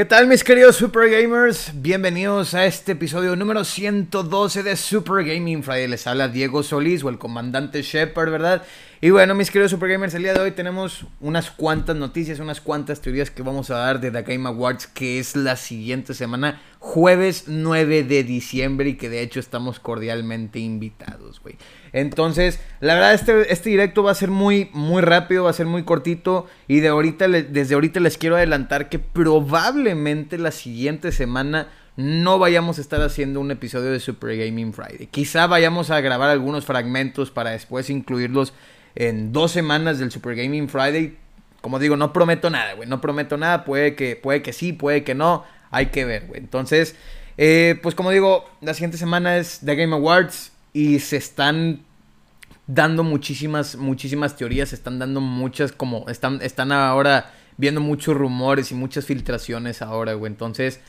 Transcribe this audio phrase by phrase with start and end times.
[0.00, 1.72] ¿Qué tal mis queridos Super Gamers?
[1.74, 5.88] Bienvenidos a este episodio número 112 de Super Gaming Friday.
[5.88, 8.62] Les habla Diego Solís o el comandante Shepard, ¿verdad?
[9.02, 12.60] Y bueno, mis queridos Super Gamers, el día de hoy tenemos unas cuantas noticias, unas
[12.60, 16.60] cuantas teorías que vamos a dar de The Game Awards, que es la siguiente semana,
[16.80, 21.56] jueves 9 de diciembre, y que de hecho estamos cordialmente invitados, güey.
[21.94, 25.64] Entonces, la verdad, este, este directo va a ser muy, muy rápido, va a ser
[25.64, 26.46] muy cortito.
[26.68, 32.76] Y de ahorita, desde ahorita les quiero adelantar que probablemente la siguiente semana no vayamos
[32.76, 35.06] a estar haciendo un episodio de Super Gaming Friday.
[35.06, 38.52] Quizá vayamos a grabar algunos fragmentos para después incluirlos
[38.94, 41.16] en dos semanas del Super Gaming Friday.
[41.60, 42.88] Como digo, no prometo nada, güey.
[42.88, 43.64] No prometo nada.
[43.64, 45.44] Puede que, puede que sí, puede que no.
[45.70, 46.40] Hay que ver, güey.
[46.40, 46.96] Entonces,
[47.36, 51.82] eh, pues como digo, la siguiente semana es The Game Awards y se están
[52.66, 58.70] dando muchísimas, muchísimas teorías, se están dando muchas, como están, están ahora viendo muchos rumores
[58.70, 60.32] y muchas filtraciones ahora, güey.
[60.32, 60.80] Entonces,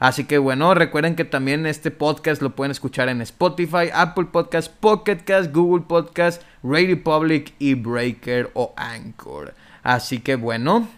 [0.00, 4.72] Así que bueno, recuerden que también este podcast lo pueden escuchar en Spotify, Apple Podcast,
[4.80, 9.54] Pocket Cast, Google Podcast, Radio Public y Breaker o Anchor.
[9.84, 10.88] Así que bueno,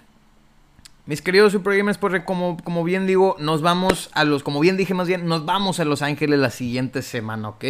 [1.06, 4.77] mis queridos Super Gamers, pues como, como bien digo, nos vamos a los, como bien
[4.77, 7.65] dije más bien, nos vamos a Los Ángeles la siguiente semana, ¿ok?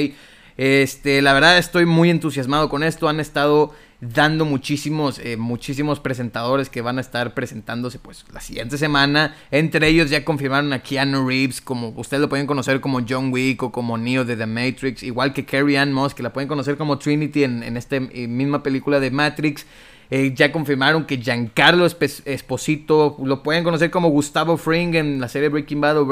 [0.56, 3.08] Este, la verdad estoy muy entusiasmado con esto.
[3.08, 8.78] Han estado dando muchísimos, eh, muchísimos presentadores que van a estar presentándose pues la siguiente
[8.78, 9.34] semana.
[9.50, 13.62] Entre ellos ya confirmaron a Keanu Reeves, como ustedes lo pueden conocer como John Wick
[13.62, 16.76] o como Neo de The Matrix, igual que Carrie Ann Moss, que la pueden conocer
[16.76, 19.66] como Trinity en, en esta eh, misma película de Matrix.
[20.10, 25.48] Eh, ya confirmaron que Giancarlo Esposito, lo pueden conocer como Gustavo Fring en la serie
[25.48, 26.06] Breaking Bad o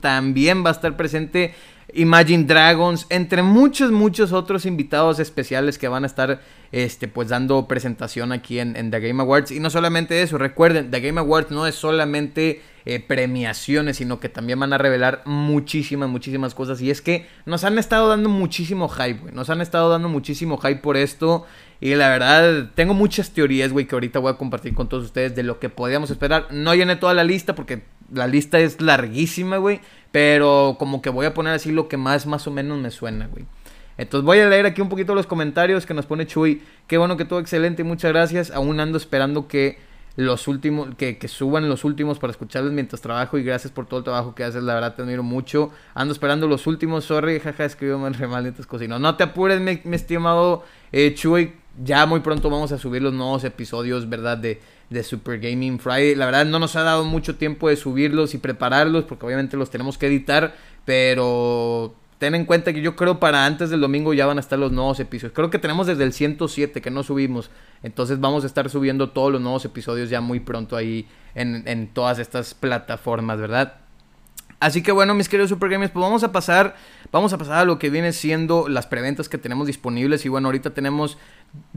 [0.00, 1.52] también va a estar presente
[1.94, 7.68] Imagine Dragons, entre muchos, muchos otros invitados especiales que van a estar este, pues dando
[7.68, 9.50] presentación aquí en, The Game Awards.
[9.50, 14.30] Y no solamente eso, recuerden, The Game Awards no es solamente eh, premiaciones, sino que
[14.30, 16.80] también van a revelar muchísimas, muchísimas cosas.
[16.80, 19.34] Y es que nos han estado dando muchísimo hype, güey.
[19.34, 21.44] Nos han estado dando muchísimo hype por esto.
[21.82, 25.34] Y la verdad, tengo muchas teorías, güey, que ahorita voy a compartir con todos ustedes
[25.34, 26.46] de lo que podríamos esperar.
[26.52, 27.82] No llené toda la lista porque
[28.14, 29.80] la lista es larguísima, güey.
[30.12, 33.26] Pero como que voy a poner así lo que más, más o menos me suena,
[33.26, 33.46] güey.
[33.98, 36.62] Entonces voy a leer aquí un poquito los comentarios que nos pone Chuy.
[36.86, 38.52] Qué bueno que todo excelente, muchas gracias.
[38.52, 39.80] Aún ando esperando que
[40.14, 43.98] los últimos, que, que, suban los últimos para escucharles mientras trabajo y gracias por todo
[43.98, 45.72] el trabajo que haces, la verdad te admiro mucho.
[45.94, 49.00] Ando esperando los últimos, sorry, jaja, escribió mal mal estas cositas.
[49.00, 53.44] No te apures, mi, estimado eh, Chuy, ya muy pronto vamos a subir los nuevos
[53.44, 54.38] episodios, ¿verdad?
[54.38, 54.60] De,
[54.90, 56.14] de Super Gaming Friday.
[56.14, 59.70] La verdad no nos ha dado mucho tiempo de subirlos y prepararlos porque obviamente los
[59.70, 64.26] tenemos que editar, pero ten en cuenta que yo creo para antes del domingo ya
[64.26, 65.32] van a estar los nuevos episodios.
[65.34, 67.50] Creo que tenemos desde el 107 que no subimos,
[67.82, 71.88] entonces vamos a estar subiendo todos los nuevos episodios ya muy pronto ahí en, en
[71.88, 73.82] todas estas plataformas, ¿verdad?
[74.62, 76.76] Así que bueno, mis queridos Super Gamers, pues vamos a pasar,
[77.10, 80.24] vamos a pasar a lo que viene siendo las preventas que tenemos disponibles.
[80.24, 81.18] Y bueno, ahorita tenemos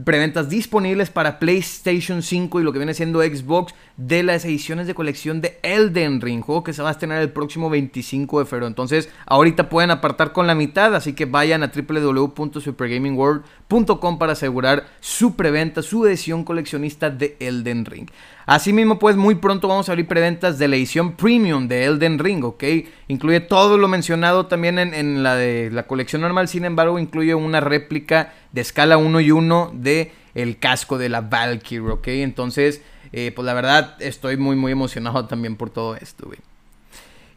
[0.04, 4.94] preventas disponibles para PlayStation 5 y lo que viene siendo Xbox de las ediciones de
[4.94, 8.66] colección de Elden Ring, juego que se va a estrenar el próximo 25 de febrero.
[8.66, 15.36] Entonces, ahorita pueden apartar con la mitad, así que vayan a www.supergamingworld.com para asegurar su
[15.36, 18.08] preventa, su edición coleccionista de Elden Ring.
[18.46, 22.44] Asimismo, pues muy pronto vamos a abrir preventas de la edición premium de Elden Ring,
[22.44, 22.62] ¿ok?
[23.08, 27.58] Incluye todo lo mencionado también en, la de la colección normal, sin embargo, incluye una
[27.58, 32.06] réplica de escala 1 y 1 de el casco de la Valkyrie, ¿ok?
[32.08, 32.82] Entonces,
[33.12, 36.38] eh, pues la verdad estoy muy, muy emocionado también por todo esto, güey.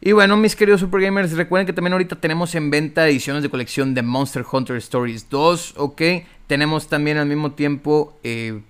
[0.00, 3.50] Y bueno, mis queridos Super Gamers, recuerden que también ahorita tenemos en venta ediciones de
[3.50, 6.02] colección de Monster Hunter Stories 2, ¿ok?
[6.46, 8.60] Tenemos también al mismo tiempo eh,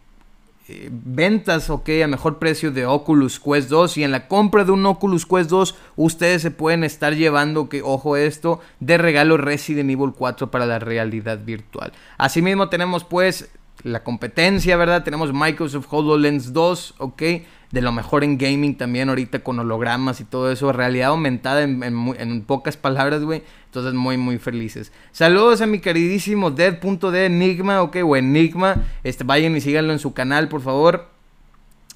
[0.90, 3.98] ventas, ok, a mejor precio de Oculus Quest 2.
[3.98, 7.82] Y en la compra de un Oculus Quest 2, ustedes se pueden estar llevando, que
[7.82, 11.92] ojo esto, de regalo Resident Evil 4 para la realidad virtual.
[12.18, 13.50] Asimismo, tenemos pues
[13.82, 15.04] la competencia, ¿verdad?
[15.04, 17.22] Tenemos Microsoft HoloLens 2, ok
[17.70, 22.44] de lo mejor en gaming también ahorita con hologramas y todo eso, realidad aumentada en,
[22.46, 23.42] pocas palabras, güey.
[23.66, 24.92] Entonces muy, muy felices.
[25.12, 28.82] Saludos a mi queridísimo Dead.de Enigma, ok, o Enigma.
[29.04, 31.10] Este, vayan y síganlo en su canal, por favor.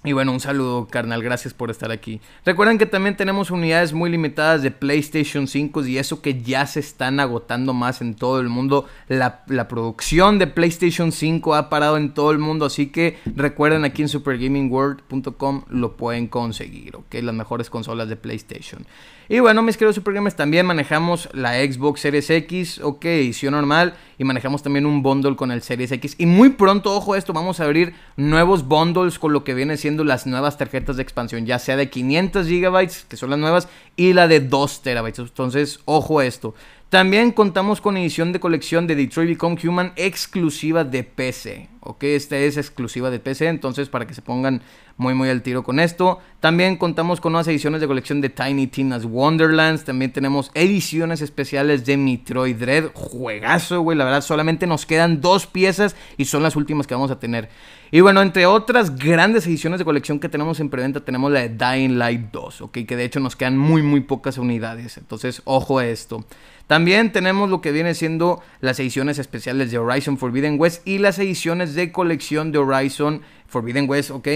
[0.07, 1.23] Y bueno, un saludo, carnal.
[1.23, 2.21] Gracias por estar aquí.
[2.45, 6.81] Recuerden que también tenemos unidades muy limitadas de PlayStation 5 y eso que ya se
[6.81, 8.87] están agotando más en todo el mundo.
[9.09, 12.67] La, producción de PlayStation 5 ha parado en todo el mundo.
[12.67, 17.15] Así que recuerden aquí en supergamingworld.com lo pueden conseguir, ¿ok?
[17.23, 18.85] Las mejores consolas de PlayStation.
[19.31, 23.95] Y bueno, mis queridos Supergamers, también manejamos la Xbox Series X, ok, edición normal.
[24.19, 26.15] Y manejamos también un bundle con el Series X.
[26.19, 30.05] Y muy pronto, ojo esto, vamos a abrir nuevos bundles con lo que viene siendo
[30.05, 31.47] las nuevas tarjetas de expansión.
[31.47, 35.19] Ya sea de 500 GB, que son las nuevas, y la de 2 TB.
[35.19, 36.55] Entonces, ojo esto.
[36.95, 41.69] También contamos con edición de colección de Detroit Become Human exclusiva de PC.
[41.81, 44.63] Ok, esta es exclusiva de PC, entonces para que se pongan
[44.97, 46.21] muy muy al tiro con esto.
[46.39, 49.83] También contamos con nuevas ediciones de colección de Tiny Tina's Wonderlands.
[49.83, 52.93] También tenemos ediciones especiales de Metroid Dread.
[52.95, 53.99] Juegazo, güey.
[53.99, 57.49] La verdad, solamente nos quedan dos piezas y son las últimas que vamos a tener.
[57.95, 61.51] Y bueno, entre otras grandes ediciones de colección que tenemos en preventa, tenemos la de
[61.51, 64.99] Dying Light 2, ok, que de hecho nos quedan muy, muy pocas unidades.
[64.99, 66.25] Entonces, ojo a esto.
[66.67, 71.21] También tenemos lo que viene siendo las ediciones especiales de Horizon Forbidden West y las
[71.21, 74.29] ediciones de colección de Horizon Forbidden West, ok.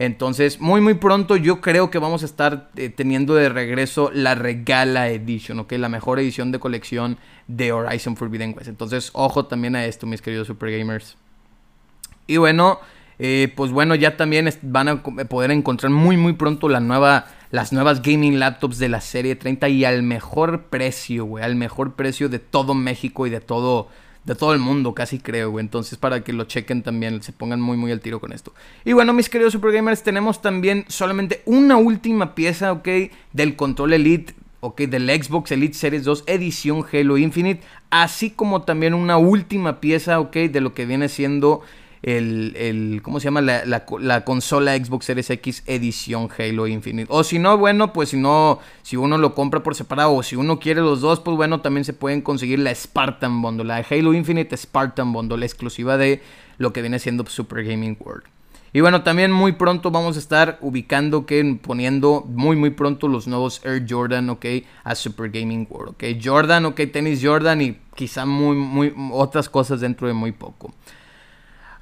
[0.00, 4.34] Entonces, muy muy pronto yo creo que vamos a estar eh, teniendo de regreso la
[4.34, 5.70] Regala Edition, ¿ok?
[5.74, 8.66] La mejor edición de colección de Horizon Forbidden West.
[8.66, 11.16] Entonces, ojo también a esto, mis queridos Super Gamers.
[12.26, 12.80] Y bueno,
[13.18, 17.72] eh, pues bueno, ya también van a poder encontrar muy muy pronto la nueva, las
[17.72, 22.28] nuevas gaming laptops de la serie 30 y al mejor precio, güey, al mejor precio
[22.28, 23.88] de todo México y de todo,
[24.24, 25.64] de todo el mundo, casi creo, güey.
[25.64, 28.52] Entonces, para que lo chequen también, se pongan muy, muy al tiro con esto.
[28.84, 32.88] Y bueno, mis queridos Super Gamers, tenemos también solamente una última pieza, ok,
[33.32, 34.34] del control Elite.
[34.60, 40.20] Ok, del Xbox Elite Series 2 edición Halo Infinite, así como también una última pieza,
[40.20, 41.60] ok, de lo que viene siendo
[42.04, 43.40] el, ¿cómo se llama?
[43.40, 47.08] La, consola Xbox Series X edición Halo Infinite.
[47.10, 50.36] O si no, bueno, pues si no, si uno lo compra por separado o si
[50.36, 54.12] uno quiere los dos, pues bueno, también se pueden conseguir la Spartan Bundle, la Halo
[54.12, 56.22] Infinite Spartan Bundle, exclusiva de
[56.58, 58.24] lo que viene siendo Super Gaming World.
[58.74, 63.28] Y bueno, también muy pronto vamos a estar ubicando, que poniendo muy muy pronto los
[63.28, 64.46] nuevos Air Jordan, ok,
[64.82, 66.04] a Super Gaming World, ok.
[66.22, 70.74] Jordan, ok, tenis Jordan y quizá muy, muy, otras cosas dentro de muy poco.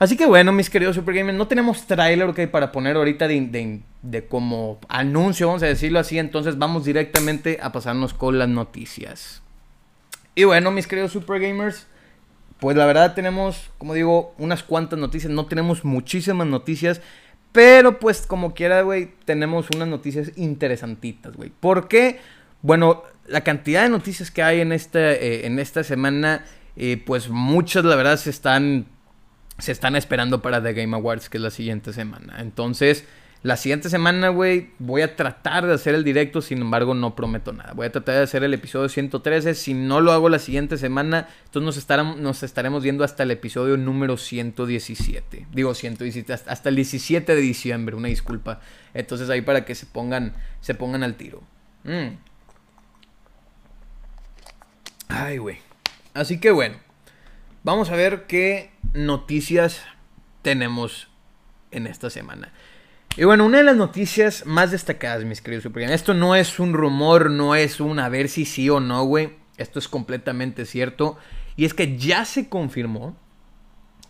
[0.03, 4.27] Así que bueno, mis queridos Super Gamers, no tenemos trailer okay, para poner ahorita de,
[4.29, 6.19] como anuncio, vamos a decirlo así.
[6.19, 9.43] Entonces vamos directamente a pasarnos con las noticias.
[10.35, 11.87] Y bueno, mis queridos Super Gamers,
[12.59, 15.33] pues la verdad tenemos, como digo, unas cuantas noticias.
[15.33, 17.01] No tenemos muchísimas noticias.
[17.53, 21.51] Pero pues como quiera, güey, tenemos unas noticias interesantitas, güey.
[21.51, 22.19] ¿Por qué?
[22.61, 27.29] Bueno, la cantidad de noticias que hay en esta, eh, en esta semana, eh, pues
[27.29, 28.87] muchas la verdad se están
[29.59, 32.37] se están esperando para The Game Awards, que es la siguiente semana.
[32.41, 33.05] Entonces,
[33.43, 37.53] la siguiente semana, güey, voy a tratar de hacer el directo, sin embargo, no prometo
[37.53, 37.73] nada.
[37.73, 39.55] Voy a tratar de hacer el episodio 113.
[39.55, 43.33] Si no lo hago la siguiente semana, entonces nos, estaremos, nos estaremos viendo hasta el
[43.33, 45.49] episodio número 117.
[45.53, 48.61] Digo 117, hasta el 17 de diciembre, una disculpa.
[48.95, 51.43] Entonces ahí para que se pongan, se pongan al tiro.
[51.83, 52.15] Mm.
[55.09, 55.59] Ay, güey.
[56.15, 56.77] Así que bueno.
[57.65, 59.83] Vamos a ver qué noticias
[60.43, 61.09] tenemos
[61.71, 62.53] en esta semana.
[63.17, 66.73] Y bueno, una de las noticias más destacadas, mis queridos Super Esto no es un
[66.73, 69.35] rumor, no es un a ver si sí o no, güey.
[69.59, 71.19] Esto es completamente cierto.
[71.55, 73.17] Y es que ya se confirmó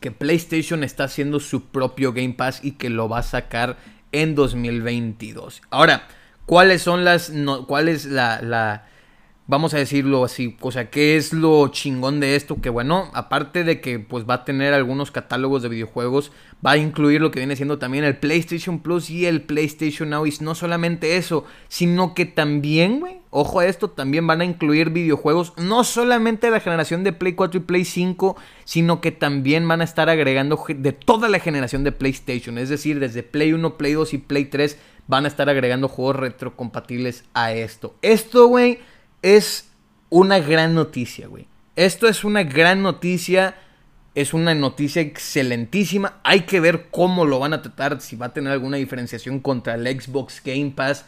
[0.01, 3.77] que PlayStation está haciendo su propio Game Pass y que lo va a sacar
[4.13, 5.61] en 2022.
[5.69, 6.09] Ahora,
[6.47, 7.31] ¿cuáles son las...
[7.67, 8.87] ¿Cuál es la, la
[9.53, 12.63] vamos a decirlo así, o sea, ¿qué es lo chingón de esto?
[12.63, 16.33] Que bueno, aparte de que pues va a tener algunos catálogos de videojuegos,
[16.65, 20.25] va a incluir lo que viene siendo también el PlayStation Plus y el PlayStation Now.
[20.25, 24.89] Y no solamente eso, sino que también, güey, ojo a esto, también van a incluir
[24.89, 29.69] videojuegos, no solamente de la generación de Play 4 y Play 5, sino que también
[29.69, 33.77] van a estar agregando de toda la generación de PlayStation, es decir, desde Play 1,
[33.77, 34.79] Play 2 y Play 3
[35.09, 37.97] van a estar agregando juegos retrocompatibles a esto.
[38.01, 38.79] Esto, güey,
[39.23, 39.71] es
[40.11, 41.47] una gran noticia, güey.
[41.77, 43.55] Esto es una gran noticia.
[44.15, 46.21] Es una noticia excelentísima.
[46.23, 49.75] Hay que ver cómo lo van a tratar, si va a tener alguna diferenciación contra
[49.75, 51.07] el Xbox Game Pass.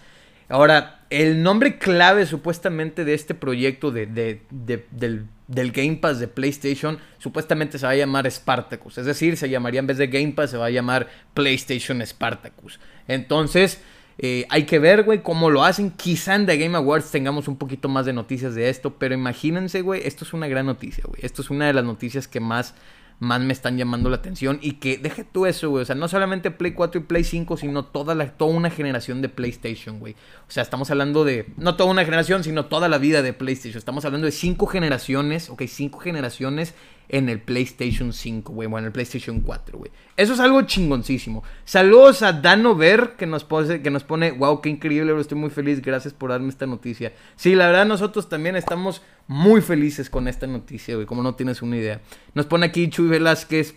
[0.49, 6.99] Ahora, el nombre clave supuestamente de este proyecto de, del, del, Game Pass de PlayStation
[7.18, 8.99] supuestamente se va a llamar Spartacus.
[8.99, 12.80] Es decir, se llamaría en vez de Game Pass, se va a llamar PlayStation Spartacus.
[13.06, 13.80] Entonces,
[14.18, 15.90] eh, hay que ver, güey, cómo lo hacen.
[15.90, 19.83] Quizá en The Game Awards tengamos un poquito más de noticias de esto, pero imagínense,
[19.83, 21.21] güey, esto es una gran noticia, güey.
[21.25, 22.75] Esto es una de las noticias que más
[23.18, 24.59] más me están llamando la atención.
[24.62, 25.83] Y que deje tú eso, güey.
[25.83, 29.23] O sea, no solamente Play 4 y Play 5, sino toda, la, toda una generación
[29.23, 30.14] de PlayStation, güey.
[30.49, 31.52] O sea, estamos hablando de.
[31.56, 33.78] No toda una generación, sino toda la vida de PlayStation.
[33.78, 36.75] Estamos hablando de cinco generaciones, ok, cinco generaciones
[37.08, 39.90] en el PlayStation 5, güey, bueno, en el PlayStation 4, güey.
[40.16, 41.42] Eso es algo chingoncísimo.
[41.64, 45.50] Saludos a Dano Ver, que nos, pone, que nos pone, wow, qué increíble, estoy muy
[45.50, 47.12] feliz, gracias por darme esta noticia.
[47.37, 51.62] Sí, la verdad nosotros también estamos muy felices con esta noticia, güey, como no tienes
[51.62, 52.00] una idea.
[52.34, 53.75] Nos pone aquí Chuy Velázquez,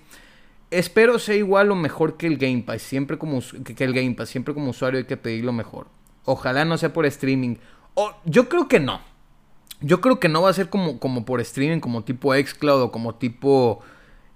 [0.71, 4.29] espero sea igual o mejor que el Game Pass, siempre como, que el Game Pass,
[4.29, 5.87] siempre como usuario hay que pedir lo mejor.
[6.25, 7.55] Ojalá no sea por streaming.
[7.93, 8.99] O, yo creo que no.
[9.81, 12.91] Yo creo que no va a ser como, como por streaming, como tipo Xcloud o
[12.91, 13.79] como tipo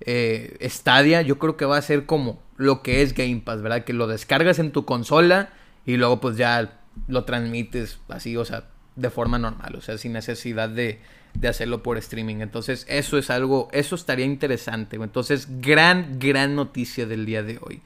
[0.01, 1.21] eh, Stadia.
[1.21, 3.83] Yo creo que va a ser como lo que es Game Pass, ¿verdad?
[3.83, 5.50] Que lo descargas en tu consola
[5.86, 10.13] y luego pues ya lo transmites así, o sea, de forma normal, o sea, sin
[10.13, 11.00] necesidad de,
[11.33, 12.38] de hacerlo por streaming.
[12.38, 14.98] Entonces, eso es algo, eso estaría interesante.
[14.98, 17.81] Entonces, gran, gran noticia del día de hoy.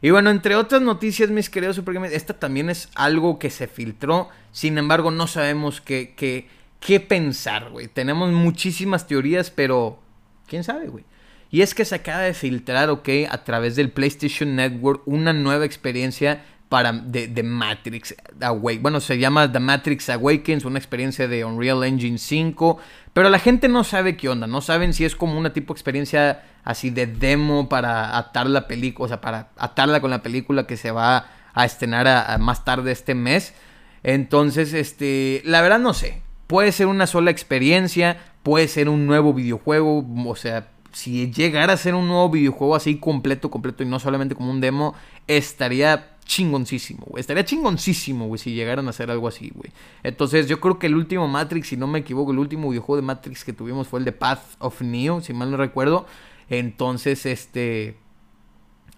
[0.00, 4.28] Y bueno, entre otras noticias, mis queridos Super esta también es algo que se filtró.
[4.52, 6.48] Sin embargo, no sabemos qué, qué,
[6.80, 7.88] qué pensar, güey.
[7.88, 9.98] Tenemos muchísimas teorías, pero
[10.46, 11.04] quién sabe, güey.
[11.50, 15.64] Y es que se acaba de filtrar, ok, a través del PlayStation Network una nueva
[15.64, 18.82] experiencia para de, Matrix Awakens.
[18.82, 22.78] Bueno, se llama The Matrix Awakens, una experiencia de Unreal Engine 5.
[23.14, 26.44] Pero la gente no sabe qué onda, no saben si es como una tipo experiencia
[26.64, 30.76] así de demo para atar la película, o sea, para atarla con la película que
[30.76, 33.54] se va a estrenar más tarde este mes.
[34.02, 36.22] Entonces, este, la verdad no sé.
[36.48, 41.76] Puede ser una sola experiencia, puede ser un nuevo videojuego, o sea, si llegara a
[41.76, 44.94] ser un nuevo videojuego así completo, completo y no solamente como un demo,
[45.28, 47.20] estaría chingoncísimo, güey.
[47.20, 49.72] Estaría chingoncísimo, güey, si llegaran a hacer algo así, güey.
[50.02, 53.02] Entonces, yo creo que el último Matrix, si no me equivoco, el último videojuego de
[53.02, 56.06] Matrix que tuvimos fue el de Path of Neo, si mal no recuerdo.
[56.48, 57.96] Entonces, este.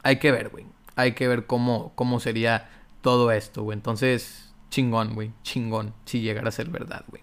[0.02, 0.66] Hay que ver, güey.
[0.96, 2.68] Hay que ver cómo, cómo sería
[3.00, 3.76] todo esto, güey.
[3.76, 5.32] Entonces, chingón, güey.
[5.42, 7.22] Chingón, si llegara a ser verdad, güey.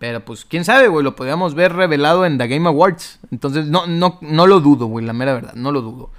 [0.00, 3.20] Pero pues, quién sabe, güey, lo podríamos ver revelado en The Game Awards.
[3.30, 6.10] Entonces, no, no, no lo dudo, güey, la mera verdad, no lo dudo.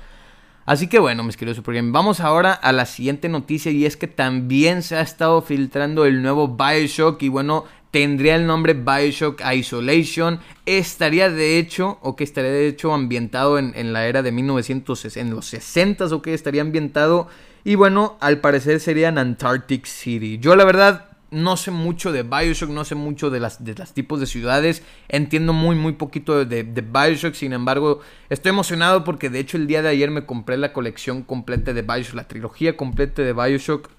[0.67, 4.05] Así que bueno, mis queridos Super vamos ahora a la siguiente noticia y es que
[4.05, 10.39] también se ha estado filtrando el nuevo Bioshock y bueno, tendría el nombre Bioshock Isolation.
[10.67, 15.19] Estaría de hecho, o que estaría de hecho ambientado en, en la era de 1960,
[15.19, 17.27] en los 60 o que estaría ambientado.
[17.63, 20.37] Y bueno, al parecer sería en Antarctic City.
[20.37, 23.93] Yo la verdad no sé mucho de Bioshock, no sé mucho de las, de los
[23.93, 29.29] tipos de ciudades, entiendo muy, muy poquito de, de, Bioshock, sin embargo, estoy emocionado porque
[29.29, 32.75] de hecho el día de ayer me compré la colección completa de Bioshock, la trilogía
[32.75, 33.89] completa de Bioshock,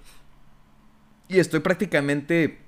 [1.27, 2.59] y estoy prácticamente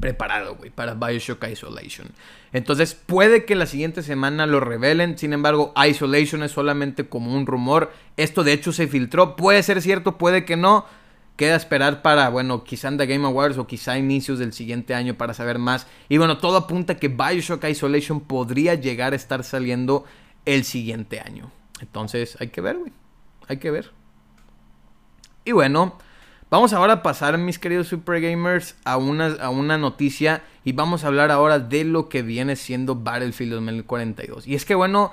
[0.00, 2.08] preparado, güey, para Bioshock Isolation.
[2.54, 7.46] Entonces, puede que la siguiente semana lo revelen, sin embargo, Isolation es solamente como un
[7.46, 10.86] rumor, esto de hecho se filtró, puede ser cierto, puede que no,
[11.42, 15.14] Queda esperar para, bueno, quizá en The Game Awards o quizá inicios del siguiente año
[15.14, 15.88] para saber más.
[16.08, 20.04] Y bueno, todo apunta que Bioshock Isolation podría llegar a estar saliendo
[20.44, 21.50] el siguiente año.
[21.80, 22.92] Entonces, hay que ver, güey.
[23.48, 23.90] Hay que ver.
[25.44, 25.98] Y bueno,
[26.48, 30.44] vamos ahora a pasar, mis queridos Super Gamers, a una, a una noticia.
[30.62, 34.46] Y vamos a hablar ahora de lo que viene siendo Battlefield 2042.
[34.46, 35.10] Y es que, bueno,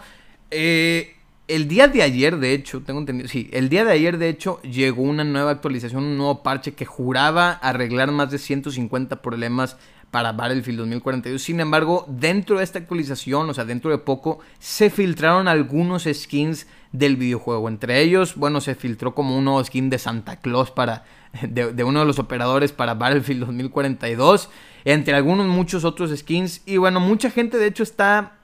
[0.52, 1.16] eh,
[1.50, 4.62] el día de ayer, de hecho, tengo entendido, sí, el día de ayer, de hecho,
[4.62, 9.76] llegó una nueva actualización, un nuevo parche que juraba arreglar más de 150 problemas
[10.12, 11.42] para Battlefield 2042.
[11.42, 16.68] Sin embargo, dentro de esta actualización, o sea, dentro de poco, se filtraron algunos skins
[16.92, 17.68] del videojuego.
[17.68, 21.04] Entre ellos, bueno, se filtró como un nuevo skin de Santa Claus para,
[21.42, 24.50] de, de uno de los operadores para Battlefield 2042.
[24.86, 26.62] Entre algunos, muchos otros skins.
[26.66, 28.36] Y bueno, mucha gente, de hecho, está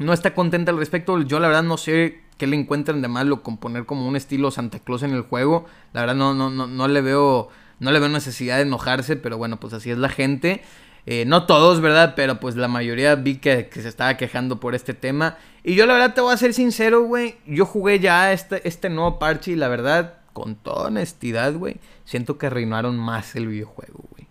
[0.00, 1.20] no está contenta al respecto.
[1.22, 4.50] Yo la verdad no sé qué le encuentran de malo con poner como un estilo
[4.50, 5.66] Santa Claus en el juego.
[5.92, 7.50] La verdad no, no, no, no le veo.
[7.80, 10.62] No le veo necesidad de enojarse, pero bueno, pues así es la gente.
[11.06, 12.14] Eh, no todos, ¿verdad?
[12.14, 15.36] Pero pues la mayoría vi que, se estaba quejando por este tema.
[15.64, 17.36] Y yo la verdad te voy a ser sincero, güey.
[17.46, 22.38] Yo jugué ya este, este nuevo parche y la verdad con toda honestidad, güey, siento
[22.38, 24.26] que arruinaron más el videojuego, güey.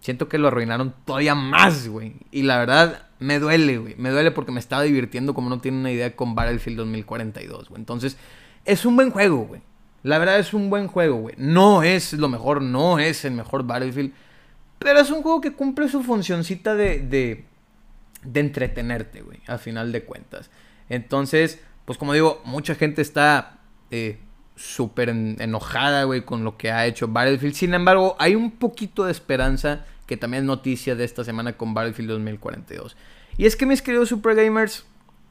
[0.00, 2.16] Siento que lo arruinaron todavía más, güey.
[2.30, 3.94] Y la verdad, me duele, güey.
[3.96, 7.80] Me duele porque me estaba divirtiendo como no tiene una idea con Battlefield 2042, güey.
[7.80, 8.16] Entonces,
[8.64, 9.62] es un buen juego, güey.
[10.02, 11.34] La verdad es un buen juego, güey.
[11.38, 14.12] No es lo mejor, no es el mejor Battlefield.
[14.78, 17.44] Pero es un juego que cumple su funcioncita de, de,
[18.24, 19.40] de entretenerte, güey.
[19.46, 20.50] Al final de cuentas.
[20.88, 23.58] Entonces, pues como digo, mucha gente está
[23.90, 24.18] eh,
[24.56, 27.54] súper enojada, güey, con lo que ha hecho Battlefield.
[27.54, 31.74] Sin embargo, hay un poquito de esperanza que también es noticia de esta semana con
[31.74, 32.96] Battlefield 2042.
[33.36, 34.84] Y es que mis queridos Super Gamers,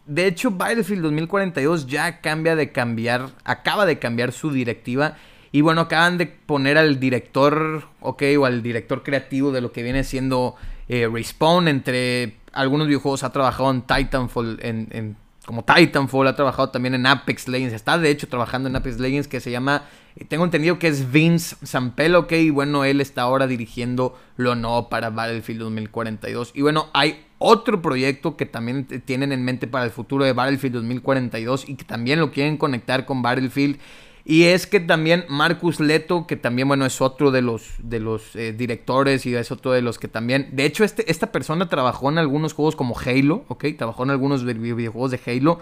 [0.05, 5.17] de hecho Battlefield 2042 ya cambia de cambiar, acaba de cambiar su directiva.
[5.51, 9.83] Y bueno, acaban de poner al director, ok, o al director creativo de lo que
[9.83, 10.55] viene siendo
[10.87, 11.67] eh, Respawn.
[11.67, 17.48] Entre algunos videojuegos ha trabajado en Titanfall, en como Titanfall, ha trabajado también en Apex
[17.48, 20.88] Legends, está de hecho trabajando en Apex Legends que se llama, eh, tengo entendido que
[20.88, 26.51] es Vince Zampel, ok, y bueno, él está ahora dirigiendo lo no para Battlefield 2042.
[26.53, 30.75] Y bueno, hay otro proyecto que también tienen en mente para el futuro de Battlefield
[30.75, 33.79] 2042 y que también lo quieren conectar con Battlefield
[34.23, 38.35] y es que también Marcus Leto, que también, bueno, es otro de los, de los
[38.35, 40.49] eh, directores y es otro de los que también...
[40.51, 43.65] De hecho, este, esta persona trabajó en algunos juegos como Halo, ¿ok?
[43.77, 45.59] Trabajó en algunos videojuegos de Halo.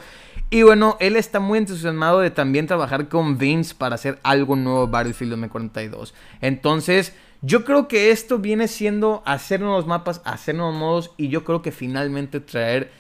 [0.49, 4.87] Y bueno, él está muy entusiasmado de también trabajar con Vince para hacer algo nuevo
[4.87, 6.13] Battlefield 2042.
[6.41, 11.45] Entonces, yo creo que esto viene siendo hacer nuevos mapas, hacer nuevos modos y yo
[11.45, 12.91] creo que finalmente traer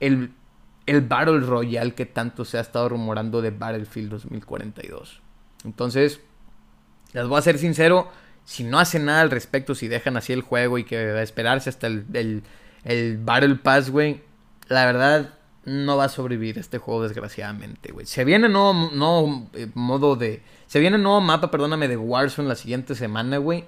[0.00, 0.30] el
[0.86, 5.20] el Battle Royale que tanto se ha estado rumorando de Battlefield 2042.
[5.64, 6.20] Entonces,
[7.12, 8.08] les voy a ser sincero,
[8.44, 11.88] si no hacen nada al respecto, si dejan así el juego y que esperarse hasta
[11.88, 12.42] el,
[12.84, 14.22] el, Battle Pass, güey,
[14.68, 18.06] la verdad no va a sobrevivir este juego desgraciadamente, güey.
[18.06, 20.42] Se viene nuevo, nuevo eh, modo de...
[20.68, 23.64] Se viene nuevo mapa, perdóname, de Warzone la siguiente semana, güey.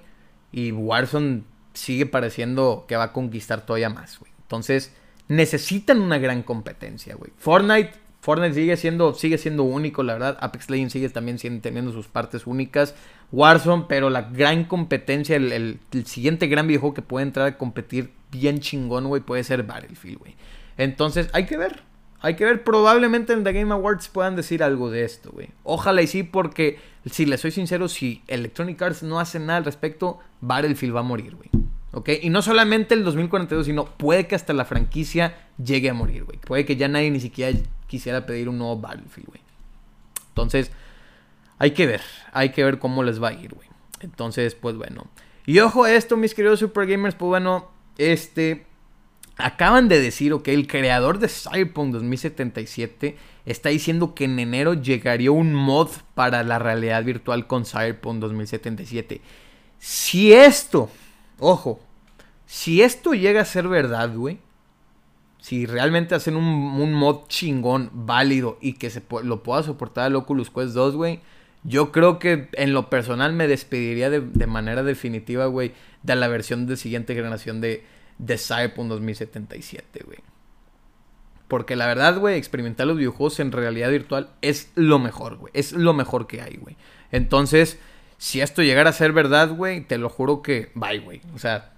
[0.53, 4.31] Y Warzone sigue pareciendo que va a conquistar todavía más, güey.
[4.43, 4.93] Entonces,
[5.29, 7.31] necesitan una gran competencia, güey.
[7.37, 10.37] Fortnite, Fortnite sigue siendo, sigue siendo único, la verdad.
[10.41, 12.95] Apex Legends sigue también teniendo sus partes únicas.
[13.31, 18.59] Warzone, pero la gran competencia, el, siguiente gran videojuego que puede entrar a competir bien
[18.59, 20.35] chingón, güey, puede ser Battlefield, güey.
[20.77, 21.83] Entonces, hay que ver.
[22.21, 25.51] Hay que ver, probablemente en The Game Awards puedan decir algo de esto, güey.
[25.63, 29.63] Ojalá y sí, porque si les soy sincero, si Electronic Arts no hace nada al
[29.65, 31.49] respecto, Battlefield va a morir, güey.
[31.91, 32.09] ¿Ok?
[32.21, 36.37] Y no solamente el 2042, sino puede que hasta la franquicia llegue a morir, güey.
[36.37, 39.41] Puede que ya nadie ni siquiera quisiera pedir un nuevo Battlefield, güey.
[40.29, 40.71] Entonces,
[41.57, 42.01] hay que ver.
[42.31, 43.67] Hay que ver cómo les va a ir, güey.
[44.01, 45.07] Entonces, pues bueno.
[45.45, 47.15] Y ojo esto, mis queridos Super Gamers.
[47.15, 48.65] Pues bueno, este.
[49.37, 55.31] Acaban de decir, ok, el creador de Cyberpunk 2077 está diciendo que en enero llegaría
[55.31, 59.21] un mod para la realidad virtual con Cyberpunk 2077.
[59.77, 60.91] Si esto
[61.39, 61.79] Ojo,
[62.45, 64.39] si esto llega a ser verdad, güey.
[65.39, 70.49] Si realmente hacen un, mod chingón, válido y que se lo pueda soportar el Oculus
[70.49, 71.21] Quest 2, güey.
[71.63, 75.73] Yo creo que en lo personal me despediría de, manera definitiva, güey,
[76.03, 77.85] de la versión de siguiente generación de,
[78.17, 80.19] de Cyberpunk 2077, güey.
[81.47, 85.51] Porque la verdad, güey, experimentar los videojuegos en realidad virtual es lo mejor, güey.
[85.55, 86.77] Es lo mejor que hay, güey.
[87.11, 87.79] Entonces,
[88.19, 91.21] si esto llegara a ser verdad, güey, te lo juro que bye, güey.
[91.33, 91.71] O sea,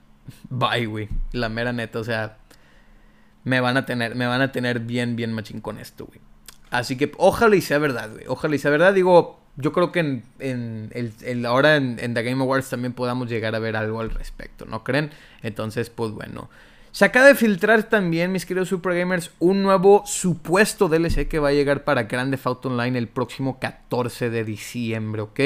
[0.50, 1.08] bye, güey.
[1.32, 2.38] La mera neta, o sea,
[3.44, 6.20] me van a tener, me van a tener bien, bien machín con esto, güey.
[6.72, 8.26] Así que ojalá y sea verdad, güey.
[8.28, 8.92] Ojalá y sea verdad.
[8.92, 10.90] Digo, yo creo que en, en
[11.24, 14.66] el, ahora en, en, The Game Awards también podamos llegar a ver algo al respecto,
[14.66, 15.12] ¿no creen?
[15.44, 16.50] Entonces, pues bueno.
[16.92, 21.50] Se acaba de filtrar también, mis queridos Super Gamers, un nuevo supuesto DLC que va
[21.50, 25.40] a llegar para Grande Auto Online el próximo 14 de diciembre, ¿ok?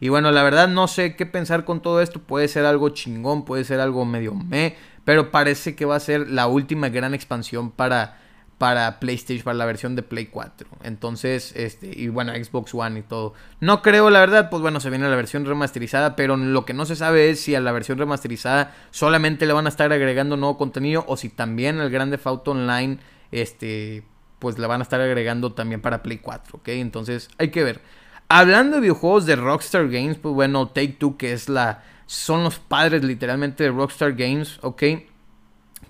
[0.00, 2.20] Y bueno, la verdad no sé qué pensar con todo esto.
[2.20, 4.76] Puede ser algo chingón, puede ser algo medio me.
[5.04, 8.18] Pero parece que va a ser la última gran expansión para,
[8.58, 10.68] para PlayStation, para la versión de Play 4.
[10.82, 13.32] Entonces, este, y bueno, Xbox One y todo.
[13.60, 16.16] No creo, la verdad, pues bueno, se viene la versión remasterizada.
[16.16, 19.66] Pero lo que no se sabe es si a la versión remasterizada solamente le van
[19.66, 21.04] a estar agregando nuevo contenido.
[21.08, 22.98] O si también el Grande Auto Online,
[23.30, 24.02] este,
[24.40, 26.58] pues le van a estar agregando también para Play 4.
[26.58, 26.68] ¿Ok?
[26.68, 27.80] Entonces, hay que ver.
[28.28, 31.84] Hablando de videojuegos de Rockstar Games, pues bueno, Take Two, que es la.
[32.06, 34.82] Son los padres literalmente de Rockstar Games, ¿ok?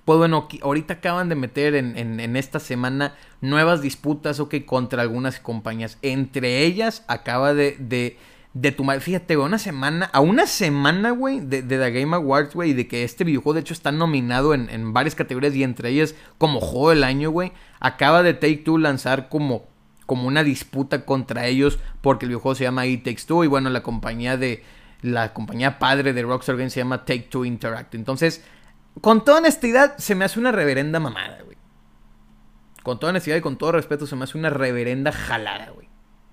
[0.04, 5.98] Pues bueno, ahorita acaban de meter en, esta semana nuevas disputas, ok, contra algunas compañías.
[6.02, 8.18] Entre ellas acaba de, de,
[8.54, 12.54] de tomar, fíjate, güey, una semana, a una semana, güey, de, de, The Game Awards,
[12.54, 15.64] güey, y de que este videojuego de hecho está nominado en, en varias categorías y
[15.64, 17.52] entre ellas como juego del año, güey.
[17.80, 19.66] Acaba de Take Two lanzar como
[20.06, 23.68] como una disputa contra ellos porque el videojuego se llama It Takes Two y bueno,
[23.70, 24.62] la compañía de
[25.02, 27.94] la compañía padre de Rockstar Games se llama Take Two Interact.
[27.94, 28.44] Entonces,
[29.00, 31.56] con toda honestidad, se me hace una reverenda mamada, güey.
[32.82, 35.88] Con toda honestidad y con todo respeto, se me hace una reverenda jalada, güey.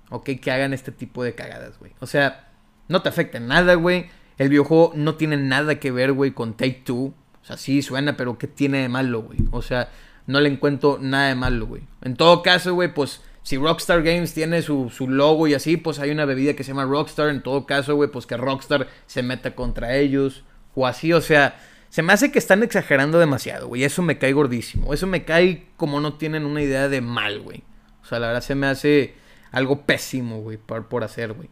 [0.09, 1.93] Ok, que hagan este tipo de cagadas, güey.
[1.99, 2.51] O sea,
[2.87, 4.09] no te afecta en nada, güey.
[4.37, 7.13] El videojuego no tiene nada que ver, güey, con Take Two.
[7.41, 9.39] O sea, sí suena, pero ¿qué tiene de malo, güey?
[9.51, 9.89] O sea,
[10.27, 11.83] no le encuentro nada de malo, güey.
[12.01, 15.99] En todo caso, güey, pues si Rockstar Games tiene su, su, logo y así, pues
[15.99, 17.29] hay una bebida que se llama Rockstar.
[17.29, 20.43] En todo caso, güey, pues que Rockstar se meta contra ellos.
[20.75, 23.83] O así, o sea, se me hace que están exagerando demasiado, güey.
[23.83, 24.93] Eso me cae gordísimo.
[24.93, 27.63] Eso me cae como no tienen una idea de mal, güey.
[28.01, 29.13] O sea, la verdad se me hace
[29.51, 31.49] algo pésimo, güey, por, por hacer, güey.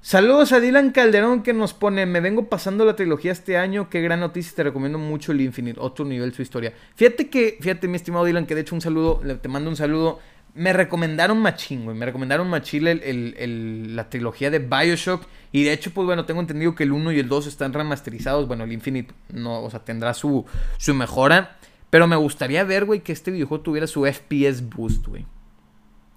[0.00, 4.02] Saludos a Dylan Calderón que nos pone, me vengo pasando la trilogía este año, qué
[4.02, 6.74] gran noticia, te recomiendo mucho el Infinite, otro nivel su historia.
[6.94, 10.20] Fíjate que, fíjate mi estimado Dylan, que de hecho un saludo, te mando un saludo.
[10.54, 15.26] Me recomendaron machín, güey, me recomendaron machín el, el, la trilogía de Bioshock.
[15.50, 18.46] Y de hecho, pues bueno, tengo entendido que el 1 y el 2 están remasterizados.
[18.46, 20.46] Bueno, el Infinite no, o sea, tendrá su,
[20.78, 21.56] su mejora.
[21.90, 25.26] Pero me gustaría ver, güey, que este videojuego tuviera su FPS boost, güey.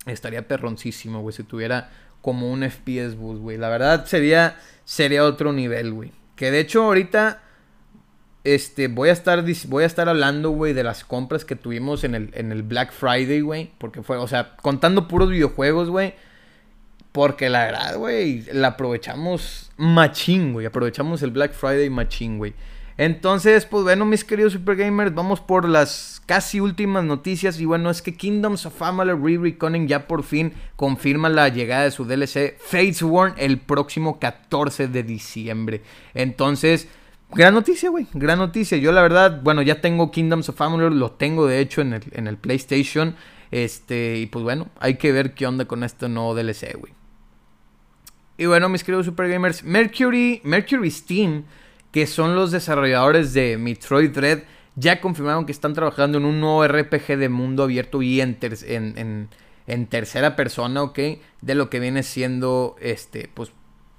[0.06, 1.89] Estaría perroncísimo, güey, si tuviera
[2.21, 3.58] como un FPS boost, güey.
[3.58, 6.12] La verdad sería, sería otro nivel, güey.
[6.36, 7.41] Que de hecho ahorita
[8.55, 12.15] este, voy a estar, voy a estar hablando, güey, de las compras que tuvimos en
[12.15, 13.71] el, en el Black Friday, güey.
[13.77, 16.13] Porque fue, o sea, contando puros videojuegos, güey.
[17.12, 20.65] Porque la verdad, güey, la aprovechamos machín, güey.
[20.65, 22.53] Aprovechamos el Black Friday machín, güey.
[22.97, 27.60] Entonces, pues bueno, mis queridos Super Gamers, vamos por las casi últimas noticias.
[27.60, 31.91] Y bueno, es que Kingdoms of Amalur Re-Reconning ya por fin confirma la llegada de
[31.91, 35.81] su DLC Fatesworn el próximo 14 de diciembre.
[36.13, 36.88] Entonces,
[37.31, 38.07] gran noticia, güey.
[38.13, 38.77] Gran noticia.
[38.77, 42.03] Yo la verdad, bueno, ya tengo Kingdoms of Amalur, lo tengo de hecho en el,
[42.11, 43.15] en el PlayStation.
[43.51, 46.93] Este, y pues bueno, hay que ver qué onda con este nuevo DLC, güey.
[48.37, 51.45] Y bueno, mis queridos Super Gamers, Mercury, Mercury Steam
[51.91, 54.43] que son los desarrolladores de Metroid Dread,
[54.75, 58.37] ya confirmaron que están trabajando en un nuevo RPG de mundo abierto y en,
[59.65, 60.99] en, tercera persona, ¿ok?
[61.41, 63.51] De lo que viene siendo, este, pues,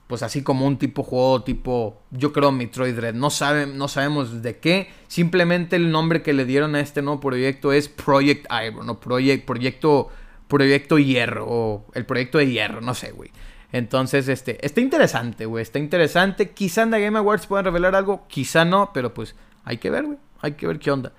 [0.09, 3.15] pues así como un tipo juego tipo, yo creo Metroid Dread.
[3.15, 3.29] No,
[3.75, 7.89] no sabemos de qué, simplemente el nombre que le dieron a este nuevo proyecto es
[7.89, 10.09] Project Iron, o Proyecto,
[10.49, 13.31] Proyecto Hierro, o el Proyecto de Hierro, no sé, güey.
[13.71, 15.61] Entonces, este, está interesante, güey.
[15.61, 16.53] Está interesante.
[16.53, 20.19] Quizá en Game Awards puedan revelar algo, quizá no, pero pues hay que ver, güey.
[20.41, 21.13] Hay que ver qué onda.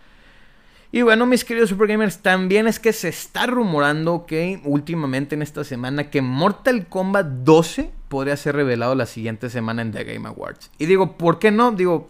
[0.91, 5.43] Y bueno, mis queridos Super Gamers, también es que se está rumorando que últimamente en
[5.43, 10.27] esta semana que Mortal Kombat 12 podría ser revelado la siguiente semana en The Game
[10.27, 10.71] Awards.
[10.77, 11.71] Y digo, ¿por qué no?
[11.71, 12.09] Digo,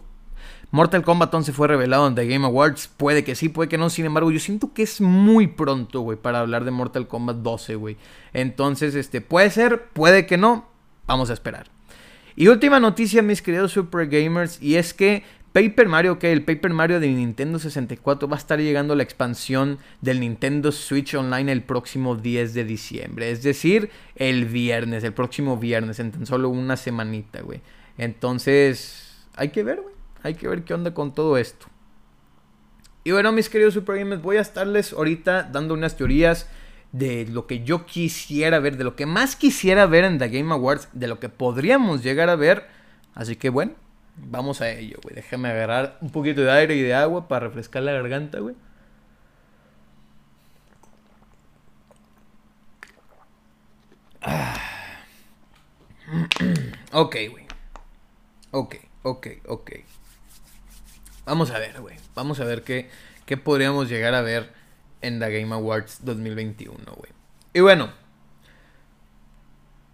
[0.72, 2.88] Mortal Kombat 11 fue revelado en The Game Awards.
[2.88, 3.90] Puede que sí, puede que no.
[3.90, 7.74] Sin embargo, yo siento que es muy pronto, güey, para hablar de Mortal Kombat 12,
[7.74, 7.96] güey.
[8.32, 10.68] Entonces, este, puede ser, puede que no.
[11.06, 11.66] Vamos a esperar.
[12.36, 16.72] Y última noticia, mis queridos Super Gamers, y es que Paper Mario, que el Paper
[16.72, 21.50] Mario de Nintendo 64 va a estar llegando a la expansión del Nintendo Switch Online
[21.50, 23.30] el próximo 10 de diciembre.
[23.30, 27.60] Es decir, el viernes, el próximo viernes, en tan solo una semanita, güey.
[27.98, 29.94] Entonces, hay que ver, güey.
[30.22, 31.66] Hay que ver qué onda con todo esto.
[33.02, 36.48] Y bueno, mis queridos Super Gamers, voy a estarles ahorita dando unas teorías
[36.92, 40.52] de lo que yo quisiera ver, de lo que más quisiera ver en The Game
[40.52, 42.66] Awards, de lo que podríamos llegar a ver.
[43.14, 43.72] Así que bueno,
[44.16, 45.14] vamos a ello, güey.
[45.14, 48.54] Déjame agarrar un poquito de aire y de agua para refrescar la garganta, güey.
[54.22, 54.56] Ah.
[56.92, 57.46] Ok, güey.
[58.50, 59.70] Ok, ok, ok.
[61.24, 61.96] Vamos a ver, güey.
[62.14, 62.90] Vamos a ver qué,
[63.26, 64.52] qué podríamos llegar a ver
[65.00, 67.12] en The Game Awards 2021, güey.
[67.52, 67.92] Y bueno,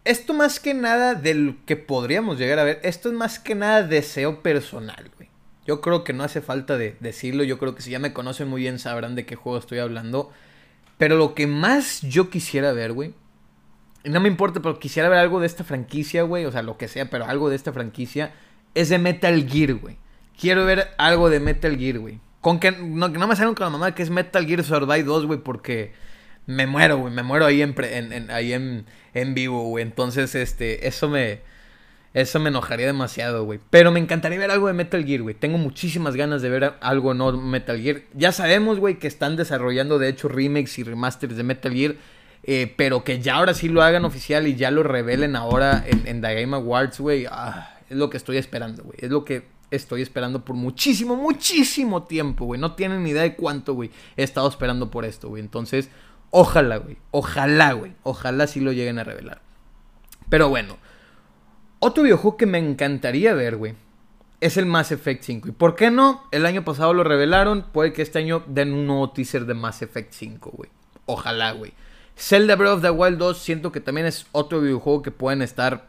[0.07, 3.83] esto más que nada del que podríamos llegar a ver, esto es más que nada
[3.83, 5.29] deseo personal, güey.
[5.66, 8.47] Yo creo que no hace falta de decirlo, yo creo que si ya me conocen
[8.47, 10.31] muy bien sabrán de qué juego estoy hablando.
[10.97, 13.14] Pero lo que más yo quisiera ver, güey,
[14.05, 16.87] no me importa, pero quisiera ver algo de esta franquicia, güey, o sea, lo que
[16.87, 18.33] sea, pero algo de esta franquicia,
[18.75, 19.97] es de Metal Gear, güey.
[20.38, 22.21] Quiero ver algo de Metal Gear, güey.
[22.40, 25.27] Con que no, no me salgan con la mamá que es Metal Gear Survive 2,
[25.27, 25.95] güey, porque
[26.47, 27.13] me muero, güey.
[27.13, 29.83] Me muero ahí en, en, ahí en, en vivo, güey.
[29.83, 31.41] Entonces, este, eso me...
[32.15, 33.61] Eso me enojaría demasiado, güey.
[33.69, 35.35] Pero me encantaría ver algo de Metal Gear, güey.
[35.35, 38.05] Tengo muchísimas ganas de ver algo no Metal Gear.
[38.15, 41.97] Ya sabemos, güey, que están desarrollando, de hecho, remakes y remasters de Metal Gear.
[42.43, 46.07] Eh, pero que ya ahora sí lo hagan oficial y ya lo revelen ahora en,
[46.07, 47.27] en The Game Awards, güey.
[47.31, 48.97] Ah, es lo que estoy esperando, güey.
[49.03, 52.59] Es lo que estoy esperando por muchísimo, muchísimo tiempo, güey.
[52.59, 53.91] No tienen ni idea de cuánto, güey.
[54.17, 55.43] He estado esperando por esto, güey.
[55.43, 55.91] Entonces,
[56.38, 56.99] Ojalá, güey.
[57.12, 57.94] Ojalá, güey.
[58.03, 59.40] Ojalá sí lo lleguen a revelar.
[60.29, 60.77] Pero bueno.
[61.79, 63.75] Otro videojuego que me encantaría ver, güey.
[64.42, 65.49] Es el Mass Effect 5.
[65.49, 66.25] ¿Y por qué no?
[66.33, 67.62] El año pasado lo revelaron.
[67.72, 70.68] Puede que este año den un nuevo teaser de Mass Effect 5, güey.
[71.07, 71.72] Ojalá, güey.
[72.18, 75.88] Zelda Breath of the Wild 2 siento que también es otro videojuego que pueden estar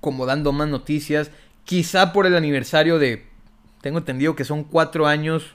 [0.00, 1.32] como dando más noticias.
[1.64, 3.26] Quizá por el aniversario de...
[3.82, 5.54] Tengo entendido que son cuatro años.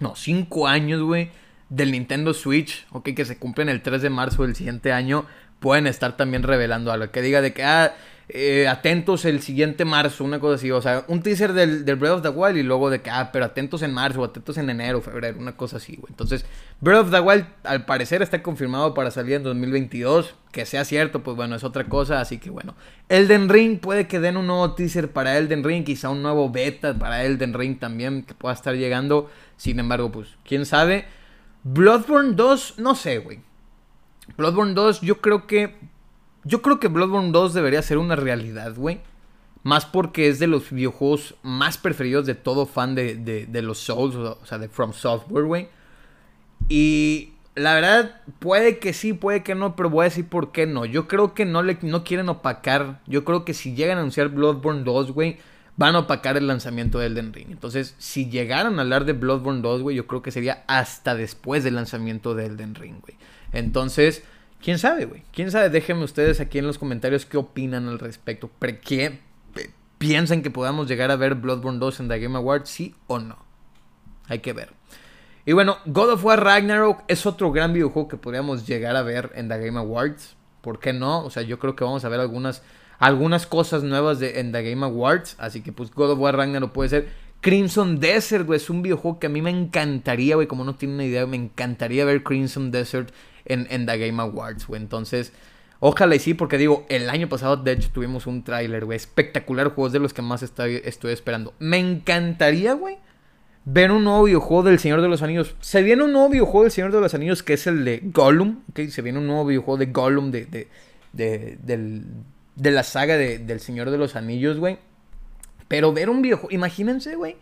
[0.00, 1.30] No, cinco años, güey.
[1.74, 2.86] Del Nintendo Switch.
[2.90, 5.26] Ok, que se cumplen el 3 de marzo del siguiente año.
[5.60, 7.10] Pueden estar también revelando algo.
[7.10, 7.64] Que diga de que...
[7.64, 7.94] Ah,
[8.34, 10.70] eh, atentos el siguiente marzo, una cosa así.
[10.70, 13.44] O sea, un teaser del, Breath of the Wild y luego de que, ah, pero
[13.44, 16.10] atentos en marzo, atentos en enero, febrero, una cosa así, güey.
[16.10, 16.46] Entonces,
[16.80, 20.34] Breath of the Wild al parecer está confirmado para salir en 2022.
[20.50, 22.20] Que sea cierto, pues bueno, es otra cosa.
[22.20, 22.74] Así que bueno,
[23.10, 26.94] Elden Ring puede que den un nuevo teaser para Elden Ring, quizá un nuevo beta
[26.94, 29.30] para Elden Ring también que pueda estar llegando.
[29.56, 31.04] Sin embargo, pues, quién sabe.
[31.64, 33.40] Bloodborne 2, no sé, güey.
[34.36, 35.76] Bloodborne 2, yo creo que
[36.44, 39.00] yo creo que Bloodborne 2 debería ser una realidad, güey.
[39.62, 44.44] Más porque es de los videojuegos más preferidos de todo fan de, los Souls, o
[44.44, 45.68] sea, de From Software, güey.
[46.68, 50.66] Y la verdad, puede que sí, puede que no, pero voy a decir por qué
[50.66, 50.84] no.
[50.84, 53.00] Yo creo que no, le, no quieren opacar.
[53.06, 55.38] Yo creo que si llegan a anunciar Bloodborne 2, güey,
[55.82, 57.48] van a opacar el lanzamiento de Elden Ring.
[57.50, 61.64] Entonces, si llegaran a hablar de Bloodborne 2, güey, yo creo que sería hasta después
[61.64, 63.16] del lanzamiento de Elden Ring, güey.
[63.52, 64.22] Entonces,
[64.62, 65.24] ¿Quién sabe, güey?
[65.32, 65.70] ¿Quién sabe?
[65.70, 68.48] Déjenme ustedes aquí en los comentarios qué opinan al respecto.
[68.84, 69.18] ¿Qué
[69.98, 72.70] piensan que podamos llegar a ver Bloodborne 2 en The Game Awards?
[72.70, 73.38] ¿Sí o no?
[74.28, 74.72] Hay que ver.
[75.44, 79.32] Y bueno, God of War Ragnarok es otro gran videojuego que podríamos llegar a ver
[79.34, 80.36] en The Game Awards.
[80.60, 81.24] ¿Por qué no?
[81.24, 82.62] O sea, yo creo que vamos a ver algunas,
[82.98, 85.36] algunas cosas nuevas de, en The Game Awards.
[85.38, 87.08] Así que pues God of War Ragnarok puede ser.
[87.40, 90.94] Crimson Desert, güey, es un videojuego que a mí me encantaría, güey, como no tiene
[90.94, 93.12] una idea, me encantaría ver Crimson Desert
[93.44, 94.80] en, en The Game Awards, güey.
[94.80, 95.32] Entonces,
[95.80, 98.94] ojalá y sí, porque digo, el año pasado, de hecho, tuvimos un tráiler, güey.
[98.94, 101.52] Espectacular, juegos de los que más estoy, estoy esperando.
[101.58, 102.98] Me encantaría, güey,
[103.64, 105.56] ver un nuevo videojuego del Señor de los Anillos.
[105.60, 108.60] Se viene un nuevo videojuego del Señor de los Anillos que es el de Gollum.
[108.88, 110.68] Se viene un nuevo videojuego de Gollum de, de,
[111.12, 112.04] de, del,
[112.62, 114.78] de la saga del Señor de los Anillos, güey.
[115.68, 117.36] Pero ver un videojuego, imagínense, güey,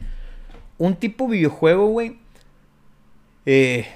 [0.78, 2.18] un tipo videojuego, güey,
[3.44, 3.86] eh,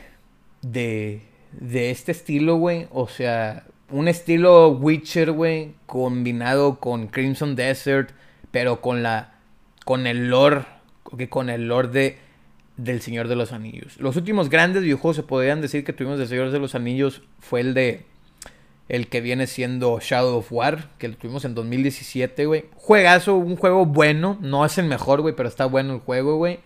[0.62, 2.88] de de este estilo, güey.
[2.90, 8.10] O sea, un estilo Witcher, güey, combinado con Crimson Desert,
[8.50, 9.34] pero con la
[9.84, 10.64] con el lore,
[11.30, 12.18] con el lore de
[12.76, 13.98] del Señor de los Anillos.
[13.98, 17.60] Los últimos grandes videojuegos se podrían decir que tuvimos del Señor de los Anillos fue
[17.60, 18.04] el de
[18.88, 22.66] el que viene siendo Shadow of War, que lo tuvimos en 2017, güey.
[22.74, 26.60] Juegazo, un juego bueno, no es el mejor, güey, pero está bueno el juego, güey.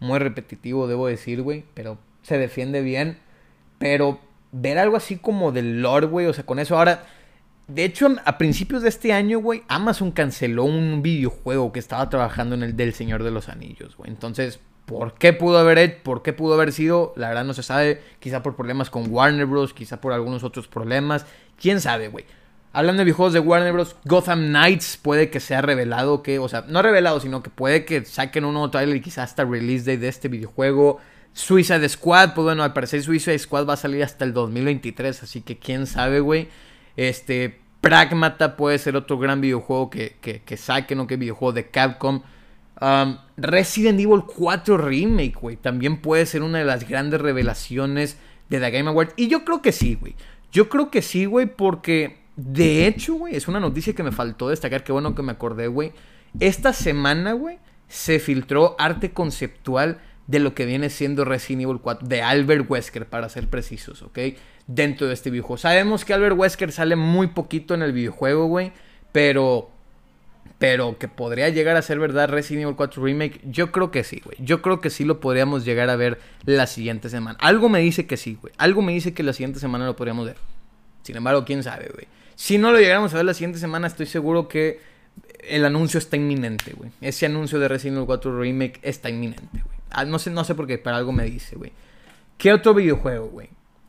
[0.00, 3.18] Muy repetitivo, debo decir, güey, pero se defiende bien.
[3.78, 4.20] Pero
[4.52, 7.04] ver algo así como del lore, güey, o sea, con eso ahora...
[7.68, 12.54] De hecho, a principios de este año, güey, Amazon canceló un videojuego que estaba trabajando
[12.56, 14.10] en el del Señor de los Anillos, güey.
[14.10, 17.14] Entonces, ¿por qué pudo haber, por qué pudo haber sido?
[17.16, 18.02] La verdad no se sabe.
[18.18, 21.24] Quizá por problemas con Warner Bros., quizá por algunos otros problemas.
[21.62, 22.24] ¿Quién sabe, güey?
[22.72, 26.64] Hablando de videojuegos de Warner Bros., Gotham Knights puede que sea revelado que, o sea,
[26.66, 29.96] no revelado, sino que puede que saquen un nuevo trailer y quizá hasta release day
[29.96, 30.98] de este videojuego.
[31.34, 35.42] Suicide Squad, pues bueno, al parecer Suicide Squad va a salir hasta el 2023, así
[35.42, 36.48] que quién sabe, güey.
[36.96, 41.06] Este, Pragmata puede ser otro gran videojuego que, que, que saquen, ¿no?
[41.06, 42.22] Que videojuego de Capcom.
[42.80, 48.16] Um, Resident Evil 4 Remake, güey, también puede ser una de las grandes revelaciones
[48.48, 49.14] de The Game Awards.
[49.16, 50.16] Y yo creo que sí, güey.
[50.52, 54.50] Yo creo que sí, güey, porque de hecho, güey, es una noticia que me faltó
[54.50, 55.92] destacar, que bueno que me acordé, güey.
[56.40, 62.06] Esta semana, güey, se filtró arte conceptual de lo que viene siendo Resident Evil 4,
[62.06, 64.18] de Albert Wesker, para ser precisos, ¿ok?
[64.66, 65.58] Dentro de este videojuego.
[65.58, 68.72] Sabemos que Albert Wesker sale muy poquito en el videojuego, güey,
[69.10, 69.71] pero...
[70.62, 74.22] Pero que podría llegar a ser verdad Resident Evil 4 Remake, yo creo que sí,
[74.24, 74.36] güey.
[74.38, 77.36] Yo creo que sí lo podríamos llegar a ver la siguiente semana.
[77.40, 78.54] Algo me dice que sí, güey.
[78.58, 80.36] Algo me dice que la siguiente semana lo podríamos ver.
[81.02, 82.06] Sin embargo, quién sabe, güey.
[82.36, 84.78] Si no lo llegáramos a ver la siguiente semana, estoy seguro que
[85.48, 86.92] el anuncio está inminente, güey.
[87.00, 89.76] Ese anuncio de Resident Evil 4 Remake está inminente, güey.
[89.90, 91.72] Ah, no sé, no sé por qué, pero algo me dice, güey.
[92.38, 93.48] ¿Qué otro videojuego, güey?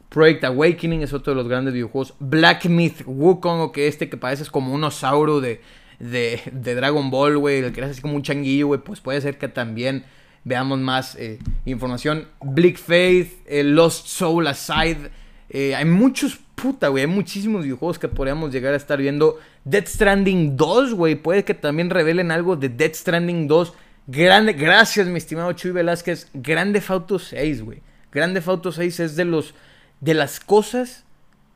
[0.10, 2.16] Project Awakening es otro de los grandes videojuegos.
[2.20, 5.62] Black Myth Wukong, que este que parece como un osauro de,
[6.10, 6.42] de,
[6.76, 7.60] Dragon Ball, güey.
[7.60, 8.82] El que es así como un changuillo, güey.
[8.82, 10.06] Pues puede ser que también
[10.44, 12.28] veamos más eh, información.
[12.42, 15.12] Bleak Faith, eh, Lost Soul Aside.
[15.50, 17.04] Eh, hay muchos, puta, güey.
[17.04, 19.40] Hay muchísimos videojuegos que podríamos llegar a estar viendo.
[19.64, 21.16] Dead Stranding 2, güey.
[21.16, 23.74] Puede que también revelen algo de Dead Stranding 2.
[24.06, 26.30] Grande, gracias, mi estimado Chuy Velázquez.
[26.34, 27.82] Grande Fauto 6, güey.
[28.12, 29.56] Grande Fauto 6 es de los
[30.02, 31.06] de las cosas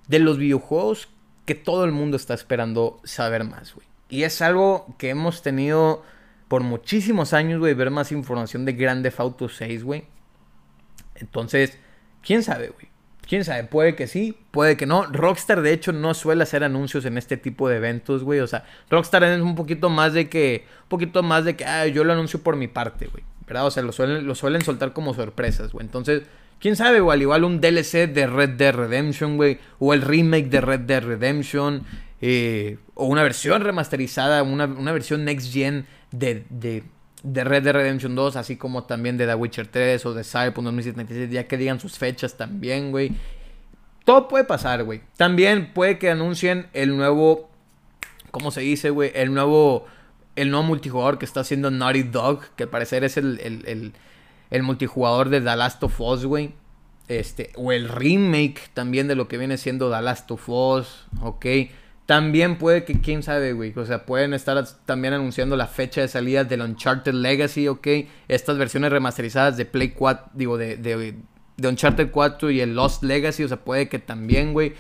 [0.07, 1.10] de los videojuegos
[1.45, 3.87] que todo el mundo está esperando saber más, güey.
[4.10, 6.04] Y es algo que hemos tenido
[6.48, 10.06] por muchísimos años, güey, ver más información de Grande Auto 6, güey.
[11.15, 11.78] Entonces,
[12.22, 12.88] quién sabe, güey.
[13.28, 15.06] Quién sabe, puede que sí, puede que no.
[15.06, 18.39] Rockstar, de hecho, no suele hacer anuncios en este tipo de eventos, güey.
[18.39, 20.65] O sea, Rockstar es un poquito más de que.
[20.84, 23.26] Un poquito más de que, ah, yo lo anuncio por mi parte, güey.
[23.46, 23.67] ¿Verdad?
[23.67, 25.86] O sea, lo suelen, lo suelen soltar como sorpresas, güey.
[25.86, 26.24] Entonces,
[26.62, 27.17] quién sabe, güey.
[27.17, 29.60] Al igual un DLC de Red Dead Redemption, güey.
[29.80, 31.84] O el remake de Red Dead Redemption.
[32.21, 36.84] Eh, o una versión remasterizada, una, una versión next gen de, de,
[37.21, 40.65] de, Red Dead Redemption 2, así como también de The Witcher 3 o de Cyberpunk
[40.65, 43.12] 2077, ya que digan sus fechas también, güey.
[44.03, 45.01] Todo puede pasar, güey.
[45.15, 47.49] También puede que anuncien el nuevo,
[48.32, 49.12] ¿cómo se dice, güey?
[49.13, 49.86] El nuevo,
[50.36, 53.93] el nuevo multijugador que está haciendo Naughty Dog, que al parecer es el, el,
[54.49, 56.53] el, multijugador de The Last of Us, güey.
[57.10, 61.45] Este, o el remake también de lo que viene siendo The Last of Us, ok.
[62.08, 63.74] También puede que, quién sabe, güey.
[63.76, 67.86] O sea, pueden estar también anunciando la fecha de salida del Uncharted Legacy, ok.
[68.30, 73.43] Estas versiones remasterizadas de Play 4, digo, de, de, Uncharted 4 y el Lost Legacy.
[73.43, 74.74] O sea, puede que también, güey.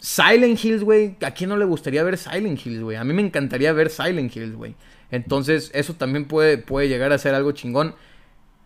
[0.00, 1.16] Silent Hills, güey.
[1.24, 2.96] ¿A quién no le gustaría ver Silent Hills, güey?
[2.96, 4.74] A mí me encantaría ver Silent Hills, güey.
[5.12, 7.94] Entonces, eso también puede, puede llegar a ser algo chingón.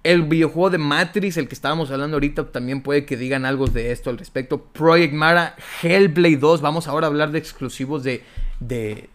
[0.06, 3.90] El videojuego de Matrix, el que estábamos hablando ahorita, también puede que digan algo de
[3.90, 4.62] esto al respecto.
[4.62, 6.60] Project Mara, Hellblade 2.
[6.60, 8.22] Vamos ahora a hablar de exclusivos de,
[8.60, 9.10] de,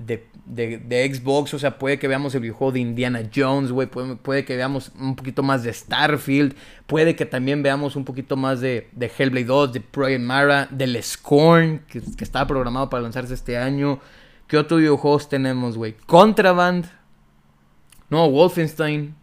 [0.46, 1.54] de, Xbox.
[1.54, 3.88] O sea, puede que veamos el videojuego de Indiana Jones, güey.
[3.88, 6.56] Puede, que veamos un poquito más de Starfield.
[6.88, 11.02] Puede que también veamos un poquito más de, de Hellblade 2, de Project Mara, del
[11.02, 14.02] Scorn, que, que estaba programado para lanzarse este año.
[14.46, 15.96] ¿Qué otros videojuegos tenemos, güey?
[16.06, 16.88] Contraband.
[18.10, 19.21] No, Wolfenstein.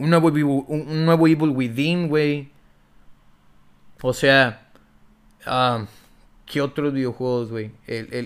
[0.00, 2.48] Un nuevo, un nuevo Evil Within, güey.
[4.00, 4.70] O sea,
[5.46, 5.84] uh,
[6.46, 7.70] ¿qué otros videojuegos, güey?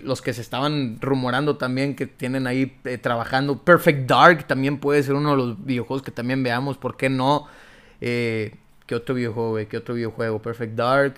[0.04, 3.58] los que se estaban rumorando también que tienen ahí eh, trabajando.
[3.58, 6.78] Perfect Dark también puede ser uno de los videojuegos que también veamos.
[6.78, 7.48] ¿Por qué no?
[8.00, 8.54] Eh,
[8.87, 9.66] ¿Qué otro videojuego, güey?
[9.66, 10.40] ¿Qué otro videojuego?
[10.40, 11.16] Perfect Dark.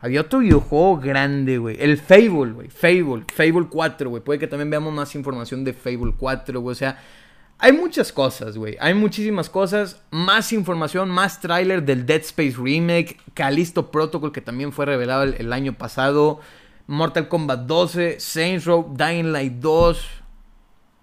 [0.00, 1.76] Había otro videojuego grande, güey.
[1.78, 2.68] El Fable, güey.
[2.70, 3.24] Fable.
[3.30, 4.22] Fable 4, güey.
[4.22, 6.72] Puede que también veamos más información de Fable 4, güey.
[6.72, 6.98] O sea,
[7.58, 8.76] hay muchas cosas, güey.
[8.80, 10.02] Hay muchísimas cosas.
[10.10, 13.18] Más información, más tráiler del Dead Space Remake.
[13.32, 16.40] Callisto Protocol, que también fue revelado el, año pasado.
[16.86, 18.20] Mortal Kombat 12.
[18.20, 18.94] Saints Row.
[18.94, 20.06] Dying Light 2.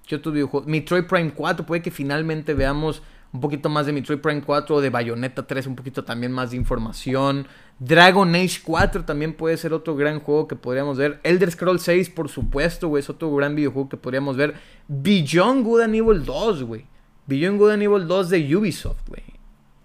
[0.05, 0.67] ¿Qué otro videojuego?
[0.67, 1.65] Metroid Prime 4.
[1.65, 5.65] Puede que finalmente veamos un poquito más de Metroid Prime 4 o de Bayonetta 3.
[5.65, 7.47] Un poquito también más de información.
[7.79, 11.19] Dragon Age 4 también puede ser otro gran juego que podríamos ver.
[11.23, 14.55] Elder Scrolls 6, por supuesto, güey, es otro gran videojuego que podríamos ver.
[14.87, 16.85] Beyond Good and Evil 2, güey.
[17.25, 19.23] Beyond Good and Evil 2 de Ubisoft, güey.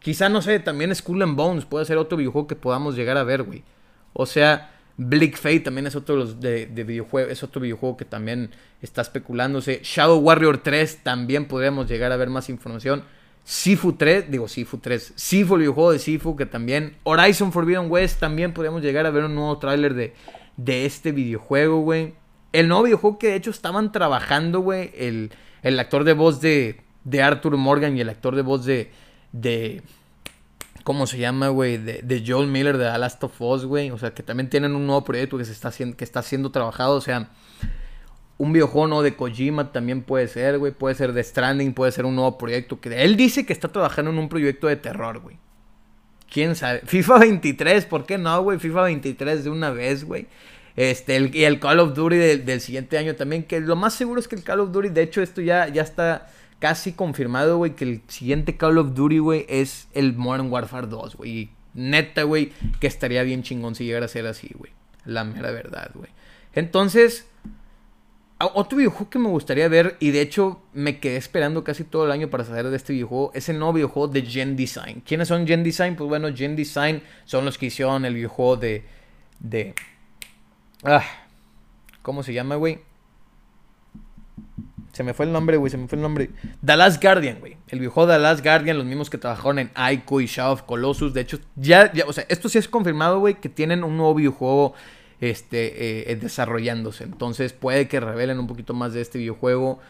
[0.00, 3.24] Quizá, no sé, también Skull and Bones puede ser otro videojuego que podamos llegar a
[3.24, 3.64] ver, güey.
[4.12, 8.50] O sea, Bleak Fate también es otro de, de videojuego, es otro videojuego que también
[8.80, 9.80] está especulándose.
[9.82, 13.02] Shadow Warrior 3 también podríamos llegar a ver más información.
[13.48, 18.20] Sifu 3, digo Sifu 3, Sifu, el videojuego de Sifu, que también, Horizon Forbidden West,
[18.20, 20.12] también podríamos llegar a ver un nuevo tráiler de,
[20.58, 22.12] de este videojuego, güey.
[22.52, 25.30] El nuevo videojuego que de hecho estaban trabajando, güey, el,
[25.62, 28.92] el actor de voz de, de Arthur Morgan y el actor de voz de,
[29.32, 29.80] de
[30.84, 31.78] ¿cómo se llama, güey?
[31.78, 33.90] De, de, Joel Miller de The Last of Us, güey.
[33.90, 36.96] O sea, que también tienen un nuevo proyecto que, se está, que está siendo trabajado,
[36.96, 37.30] o sea
[38.38, 40.72] un videojuego de Kojima también puede ser, güey.
[40.72, 42.80] Puede ser de Stranding, puede ser un nuevo proyecto.
[42.80, 45.36] Que él dice que está trabajando en un proyecto de terror, güey.
[46.30, 46.82] ¿Quién sabe?
[46.84, 48.58] FIFA 23, ¿por qué no, güey?
[48.58, 50.28] FIFA 23 de una vez, güey.
[50.76, 53.42] Este, el, y el Call of Duty del, siguiente año también.
[53.42, 55.82] Que lo más seguro es que el Call of Duty, de hecho, esto ya, ya
[55.82, 56.28] está
[56.60, 57.74] casi confirmado, güey.
[57.74, 61.30] Que el siguiente Call of Duty, güey, es el Modern Warfare 2, güey.
[61.30, 64.70] Y neta, güey, que estaría bien chingón si llegara a ser así, güey.
[65.04, 66.10] La mera verdad, güey.
[66.52, 67.26] Entonces,
[68.46, 72.12] otro videojuego que me gustaría ver, y de hecho me quedé esperando casi todo el
[72.12, 75.02] año para saber de este videojuego, es el nuevo videojuego de Gen Design.
[75.04, 75.96] ¿Quiénes son Gen Design?
[75.96, 78.84] Pues bueno, Gen Design son los que hicieron el videojuego de.
[79.40, 79.74] de.
[80.84, 81.04] Ah,
[82.02, 82.78] ¿Cómo se llama, güey?
[84.92, 86.30] Se me fue el nombre, güey, se me fue el nombre.
[86.64, 87.56] The Last Guardian, güey.
[87.68, 91.12] El videojuego The Last Guardian, los mismos que trabajaron en Ico y Shadow of Colossus.
[91.12, 94.14] De hecho, ya, ya o sea, esto sí es confirmado, güey, que tienen un nuevo
[94.14, 94.74] videojuego
[95.20, 97.04] este, eh, desarrollándose.
[97.04, 99.80] Entonces puede que revelen un poquito más de este videojuego.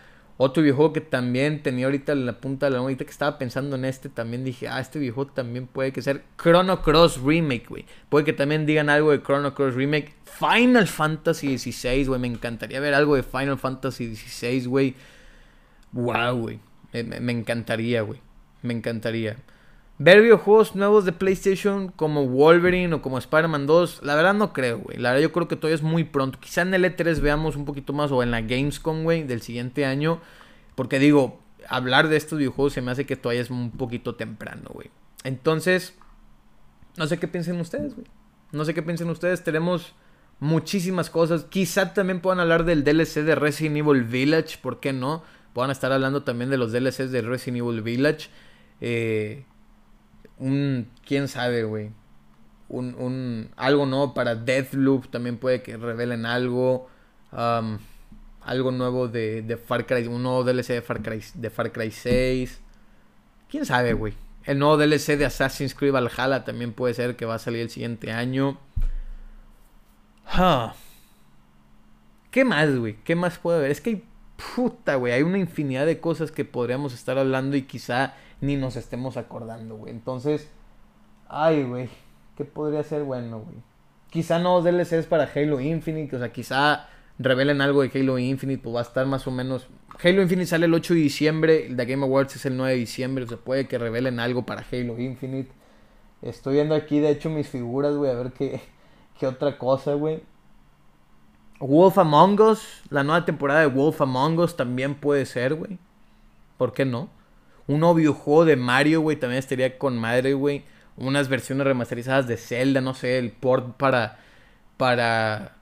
[0.40, 3.74] Otro videojuego que también tenía ahorita en la punta de la ahorita que estaba pensando
[3.74, 7.84] en este, también dije, ah, este videojuego también puede que ser Chrono Cross Remake, güey.
[8.08, 10.14] Puede que también digan algo de Chrono Cross Remake.
[10.24, 12.20] Final Fantasy XVI, güey.
[12.20, 14.94] Me encantaría ver algo de Final Fantasy XVI, güey.
[15.90, 16.60] Wow, güey.
[16.92, 18.20] Me, me encantaría, güey.
[18.62, 19.36] Me encantaría.
[20.00, 24.78] Ver videojuegos nuevos de PlayStation como Wolverine o como Spider-Man 2, la verdad no creo,
[24.78, 24.96] güey.
[24.96, 26.38] La verdad yo creo que todavía es muy pronto.
[26.38, 29.84] Quizá en el E3 veamos un poquito más o en la Gamescom, güey, del siguiente
[29.84, 30.20] año.
[30.76, 34.70] Porque digo, hablar de estos videojuegos se me hace que todavía es un poquito temprano,
[34.72, 34.88] güey.
[35.24, 35.98] Entonces,
[36.96, 38.06] no sé qué piensen ustedes, güey.
[38.52, 39.42] No sé qué piensen ustedes.
[39.42, 39.96] Tenemos
[40.38, 41.42] muchísimas cosas.
[41.42, 45.24] Quizá también puedan hablar del DLC de Resident Evil Village, ¿por qué no?
[45.54, 48.28] Puedan estar hablando también de los DLCs de Resident Evil Village.
[48.80, 49.44] Eh
[50.38, 51.90] un, quién sabe, güey.
[52.68, 56.88] Un, un, algo nuevo para Deathloop, también puede que revelen algo.
[57.32, 57.78] Um,
[58.42, 61.90] algo nuevo de, de, Far Cry, un nuevo DLC de Far Cry, de Far Cry
[61.90, 62.60] 6.
[63.50, 64.14] Quién sabe, güey.
[64.44, 67.70] El nuevo DLC de Assassin's Creed Valhalla también puede ser que va a salir el
[67.70, 68.58] siguiente año.
[72.30, 72.96] ¿Qué más, güey?
[73.04, 73.70] ¿Qué más puede haber?
[73.70, 74.04] Es que hay
[74.54, 75.12] puta, güey.
[75.12, 79.76] Hay una infinidad de cosas que podríamos estar hablando y quizá ni nos estemos acordando,
[79.76, 79.92] güey.
[79.92, 80.50] Entonces,
[81.28, 81.88] ay, güey,
[82.36, 83.56] ¿qué podría ser bueno, güey?
[84.10, 88.74] Quizá no DLCs para Halo Infinite, o sea, quizá revelen algo de Halo Infinite, pues
[88.74, 89.68] va a estar más o menos...
[90.02, 92.78] Halo Infinite sale el 8 de diciembre, el de Game Awards es el 9 de
[92.78, 95.50] diciembre, o sea, puede que revelen algo para Halo Infinite.
[96.22, 98.60] Estoy viendo aquí, de hecho, mis figuras, güey, a ver qué,
[99.18, 100.22] qué otra cosa, güey.
[101.60, 105.78] Wolf Among Us, la nueva temporada de Wolf Among Us también puede ser, güey.
[106.56, 107.10] ¿Por qué no?
[107.68, 110.64] Un nuevo juego de Mario, güey, también estaría con madre, güey.
[110.96, 114.18] Unas versiones remasterizadas de Zelda, no sé, el port para.
[114.76, 115.54] para.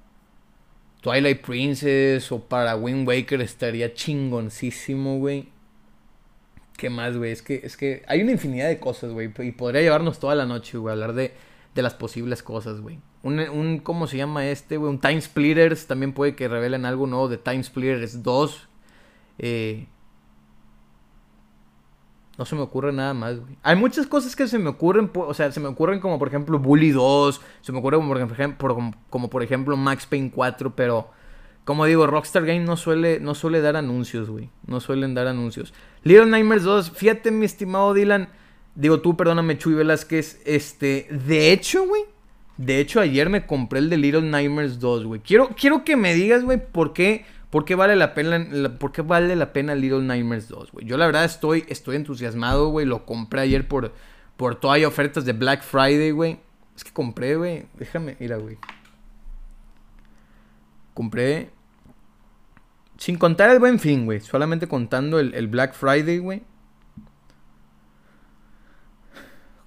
[1.02, 5.48] Twilight Princess o para Wind Waker estaría chingoncísimo, güey.
[6.76, 7.32] ¿Qué más, güey?
[7.32, 9.32] Es que, es que hay una infinidad de cosas, güey.
[9.38, 11.32] Y podría llevarnos toda la noche, güey, hablar de,
[11.74, 12.98] de las posibles cosas, güey.
[13.22, 14.90] Un, un, ¿cómo se llama este, güey?
[14.90, 15.86] Un Time Splitters.
[15.86, 18.68] También puede que revelen algo nuevo de Time Splitters 2.
[19.38, 19.86] Eh,
[22.38, 23.56] no se me ocurre nada más, güey.
[23.62, 26.58] Hay muchas cosas que se me ocurren, o sea, se me ocurren como por ejemplo
[26.58, 31.10] Bully 2, se me ocurre como por ejemplo, como, por ejemplo Max Payne 4, pero
[31.64, 34.50] como digo, Rockstar Game no suele, no suele dar anuncios, güey.
[34.66, 35.74] No suelen dar anuncios.
[36.04, 38.28] Little Nightmares 2, fíjate mi estimado Dylan,
[38.74, 42.02] digo tú, perdóname Chuy Velázquez, este, de hecho, güey,
[42.58, 45.20] de hecho ayer me compré el de Little Nightmares 2, güey.
[45.20, 47.24] Quiero, quiero que me digas, güey, por qué
[47.56, 48.46] ¿Por qué vale la pena,
[48.92, 50.84] qué vale la pena Little Nightmares 2, güey?
[50.84, 52.84] Yo la verdad estoy, estoy entusiasmado, güey.
[52.84, 53.94] Lo compré ayer por,
[54.36, 56.38] por todavía ofertas de Black Friday, güey.
[56.76, 57.66] Es que compré, güey.
[57.78, 58.58] Déjame, mira, güey.
[60.92, 61.48] Compré.
[62.98, 64.20] Sin contar el buen fin, güey.
[64.20, 66.42] Solamente contando el, el Black Friday, güey.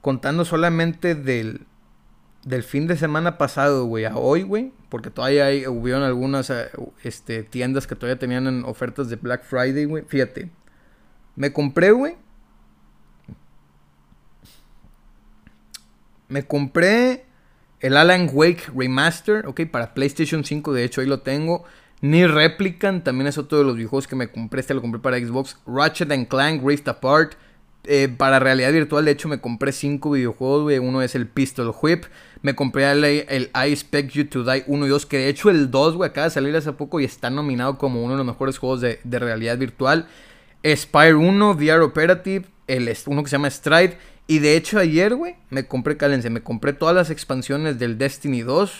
[0.01, 1.65] Contando solamente del,
[2.43, 6.69] del fin de semana pasado, güey, a hoy, güey, porque todavía hay, hubieron algunas eh,
[7.03, 10.03] este, tiendas que todavía tenían ofertas de Black Friday, güey.
[10.07, 10.49] Fíjate,
[11.35, 12.17] me compré, güey.
[16.27, 17.25] Me compré
[17.79, 21.63] el Alan Wake Remaster, ok, para PlayStation 5, de hecho ahí lo tengo.
[22.01, 25.17] Ni Replicant, también es otro de los videojuegos que me compré, este lo compré para
[25.17, 25.57] Xbox.
[25.65, 27.33] Ratchet and Clank Rift Apart.
[27.85, 30.79] Eh, para realidad virtual, de hecho, me compré cinco videojuegos, güey.
[30.79, 32.05] Uno es el Pistol Whip.
[32.41, 35.49] Me compré el, el I Expect You to Die 1 y 2, que de hecho
[35.49, 38.25] el 2, güey, acaba de salir hace poco y está nominado como uno de los
[38.25, 40.07] mejores juegos de, realidad virtual.
[40.65, 43.97] Spire 1, VR Operative, el, uno que se llama Stride.
[44.27, 48.41] Y de hecho ayer, güey, me compré, cálense, me compré todas las expansiones del Destiny
[48.41, 48.71] 2.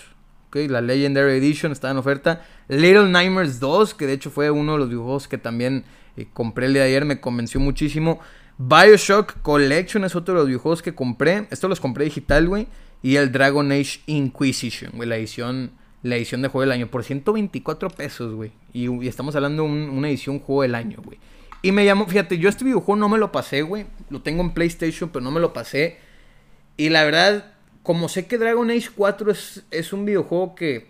[0.50, 2.46] Okay, la Legendary Edition está en oferta.
[2.68, 5.86] Little Nightmares 2, que de hecho fue uno de los videojuegos que también
[6.18, 8.20] eh, compré el de ayer, me convenció muchísimo.
[8.62, 11.48] Bioshock Collection es otro de los videojuegos que compré.
[11.50, 12.68] Esto los compré digital, güey.
[13.02, 15.08] Y el Dragon Age Inquisition, güey.
[15.08, 15.72] La edición,
[16.04, 16.92] la edición de juego del año.
[16.92, 18.52] Por 124 pesos, güey.
[18.74, 21.18] Y, estamos hablando de una edición juego del año, güey.
[21.62, 23.86] Y me llamó, fíjate, yo este videojuego no me lo pasé, güey.
[24.10, 25.98] Lo tengo en PlayStation, pero no me lo pasé.
[26.76, 30.90] Y la verdad, como sé que Dragon Age 4 es, es un videojuego que,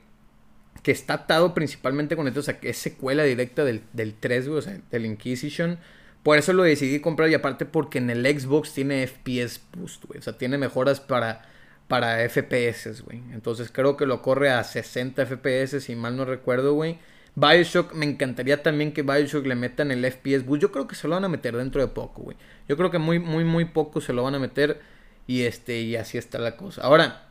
[0.81, 4.47] que está atado principalmente con esto, o sea, que es secuela directa del, del 3,
[4.47, 5.77] güey, o sea, del Inquisition.
[6.23, 10.19] Por eso lo decidí comprar y aparte porque en el Xbox tiene FPS Boost, güey.
[10.19, 11.43] O sea, tiene mejoras para,
[11.87, 13.21] para FPS, güey.
[13.31, 16.99] Entonces creo que lo corre a 60 FPS, si mal no recuerdo, güey.
[17.35, 20.61] Bioshock, me encantaría también que Bioshock le metan el FPS Boost.
[20.61, 22.37] Yo creo que se lo van a meter dentro de poco, güey.
[22.67, 24.81] Yo creo que muy, muy, muy poco se lo van a meter.
[25.25, 26.81] Y este, y así está la cosa.
[26.81, 27.29] Ahora,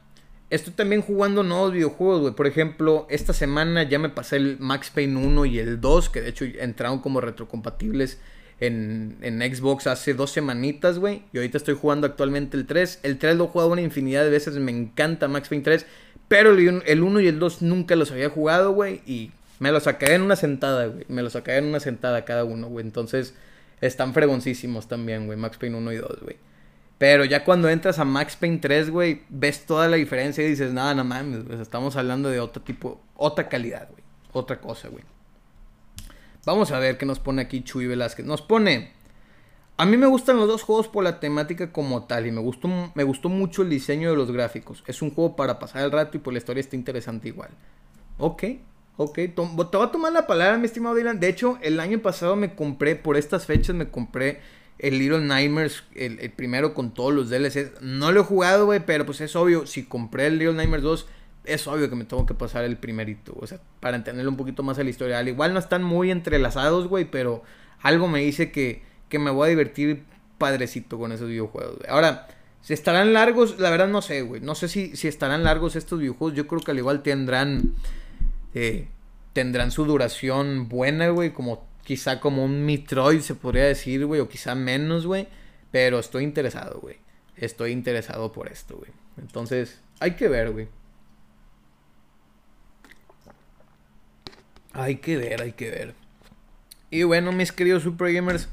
[0.51, 2.34] estoy también jugando nuevos videojuegos, güey.
[2.34, 6.22] Por ejemplo, esta semana ya me pasé el Max Payne 1 y el 2, que
[6.22, 8.18] de hecho entraron como retrocompatibles
[8.61, 11.23] en, Xbox hace dos semanitas, güey.
[11.33, 13.01] Y ahorita estoy jugando actualmente el 3.
[13.03, 15.87] El 3 lo he jugado una infinidad de veces, me encanta Max Payne 3.
[16.29, 19.01] Pero el 1 y el 2 nunca los había jugado, güey.
[19.07, 19.31] Y
[19.61, 21.05] me los saqué en una sentada, güey.
[21.09, 22.85] Me los saqué en una sentada cada uno, güey.
[22.85, 23.35] Entonces,
[23.81, 25.39] están fregoncísimos también, güey.
[25.39, 26.37] Max Payne 1 y 2, güey.
[26.99, 30.73] Pero ya cuando entras a Max Payne 3, güey, ves toda la diferencia y dices,
[30.73, 34.03] nada, no mames, estamos hablando de otro tipo, otra calidad, güey.
[34.33, 35.05] Otra cosa, güey.
[36.45, 38.26] Vamos a ver qué nos pone aquí Chuy Velázquez.
[38.26, 38.93] Nos pone.
[39.76, 42.68] A mí me gustan los dos juegos por la temática como tal y me gustó,
[42.95, 44.82] me gustó mucho el diseño de los gráficos.
[44.86, 47.51] Es un juego para pasar el rato y por la historia está interesante igual.
[48.18, 48.43] Ok,
[48.97, 49.14] ok.
[49.14, 51.20] te voy a tomar la palabra, mi estimado Dylan.
[51.20, 54.41] De hecho, el año pasado me compré, por estas fechas me compré
[54.78, 57.80] el Little Nightmares, el, primero con todos los DLCs.
[57.80, 59.66] No lo he jugado, güey, pero pues es obvio.
[59.66, 61.07] Si compré el Little Nightmares 2,
[61.49, 63.37] es obvio que me tengo que pasar el primerito.
[63.41, 65.19] O sea, para entenderlo un poquito más a la historia.
[65.19, 67.43] Al igual no están muy entrelazados, güey, pero
[67.83, 70.05] algo me dice que, que me voy a divertir
[70.39, 71.79] padrecito con esos videojuegos.
[71.89, 72.29] Ahora,
[72.61, 74.41] si estarán largos, la verdad no sé, güey.
[74.41, 76.37] No sé si, si estarán largos estos videojuegos.
[76.37, 77.75] Yo creo que al igual tendrán.
[78.55, 78.89] Eh,
[79.33, 81.33] tendrán su duración buena, güey.
[81.33, 85.27] Como Quizá como un Metroid se podría decir, güey, o quizá menos, güey.
[85.71, 86.97] Pero estoy interesado, güey.
[87.35, 88.91] Estoy interesado por esto, güey.
[89.17, 90.69] Entonces, hay que ver, güey.
[94.79, 95.95] Hay que ver, hay que ver.
[96.91, 98.49] Y bueno, mis queridos Super Gamers,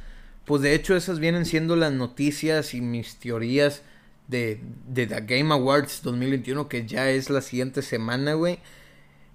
[0.46, 3.84] pues de hecho esas vienen siendo las noticias y mis teorías
[4.28, 8.58] de, de The Game Awards 2021, que ya es la siguiente semana, güey.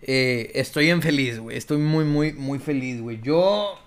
[0.02, 1.56] Eh, estoy en feliz, güey.
[1.56, 3.20] Estoy muy, muy, muy feliz, güey.
[3.22, 3.78] Yo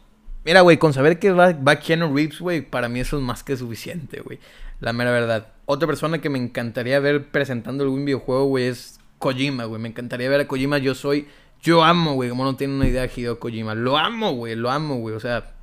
[0.46, 3.44] Mira, güey, con saber que va, va Keanu Reeves, güey, para mí eso es más
[3.44, 4.40] que suficiente, güey.
[4.80, 5.54] La mera verdad.
[5.66, 9.82] Otra persona que me encantaría ver presentando algún videojuego, güey, es Kojima, güey.
[9.82, 10.78] Me encantaría ver a Kojima.
[10.78, 11.28] Yo soy.
[11.64, 12.30] Yo amo, güey.
[12.30, 13.74] Como no tiene una idea, Hideo Kojima.
[13.74, 14.56] Lo amo, güey.
[14.56, 15.16] Lo amo, güey.
[15.16, 15.56] O sea.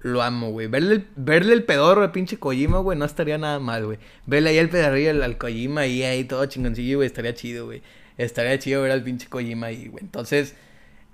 [0.00, 0.66] Lo amo, güey.
[0.66, 3.98] Verle, el, verle el pedorro al pinche Kojima, güey, no estaría nada mal, güey.
[4.26, 7.82] Verle ahí el pedorrillo al, al Kojima y ahí todo chingoncillo, güey, estaría chido, güey.
[8.18, 10.02] Estaría chido ver al pinche Kojima ahí, güey.
[10.02, 10.56] Entonces,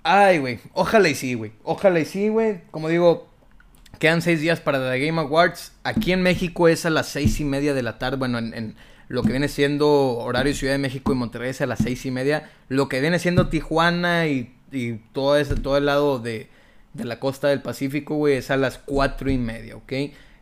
[0.03, 0.59] Ay, güey.
[0.73, 1.51] Ojalá y sí, güey.
[1.63, 2.61] Ojalá y sí, güey.
[2.71, 3.27] Como digo,
[3.99, 5.73] quedan seis días para The Game Awards.
[5.83, 8.17] Aquí en México es a las seis y media de la tarde.
[8.17, 8.75] Bueno, en,
[9.09, 12.11] lo que viene siendo horario Ciudad de México y Monterrey es a las seis y
[12.11, 12.49] media.
[12.69, 16.47] Lo que viene siendo Tijuana y, y todo, ese, todo el lado de,
[16.93, 19.93] de la costa del Pacífico, güey, es a las cuatro y media, ¿ok?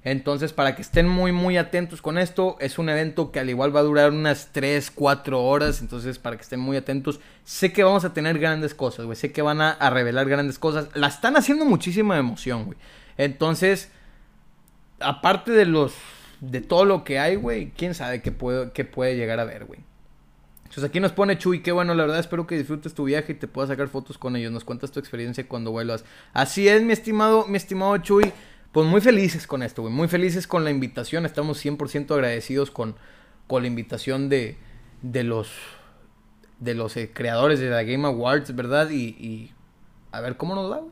[0.04, 3.76] Entonces, para que estén muy, muy atentos con esto, es un evento que al igual
[3.76, 5.82] va a durar unas 3, 4 horas.
[5.82, 9.18] Entonces, para que estén muy atentos, sé que vamos a tener grandes cosas, güey.
[9.18, 10.88] Sé que van a, revelar grandes cosas.
[10.94, 12.78] La están haciendo muchísima emoción, güey.
[13.18, 13.92] Entonces,
[15.02, 15.94] aparte de los.
[16.42, 19.66] De todo lo que hay, güey, quién sabe qué puede, qué puede llegar a ver,
[19.66, 19.80] güey.
[20.64, 23.36] Entonces aquí nos pone Chuy, qué bueno, la verdad espero que disfrutes tu viaje y
[23.36, 24.52] te puedas sacar fotos con ellos.
[24.52, 26.04] Nos cuentas tu experiencia cuando vuelvas.
[26.34, 28.32] Así es, mi estimado, mi estimado Chuy
[28.78, 29.92] pues muy felices con esto, güey.
[29.92, 31.26] Muy felices con la invitación.
[31.26, 32.96] Estamos 100% agradecidos con,
[33.48, 34.56] con la invitación de,
[35.02, 35.50] de los,
[36.60, 38.92] de los eh, creadores de la Game Awards, ¿verdad?
[38.92, 39.52] Y,
[40.12, 40.92] a ver cómo nos da, güey.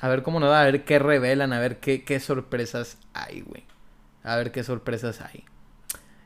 [0.00, 3.42] A ver cómo nos da, a ver qué revelan, a ver qué, qué sorpresas hay,
[3.42, 3.64] güey.
[4.28, 5.44] A ver qué sorpresas hay.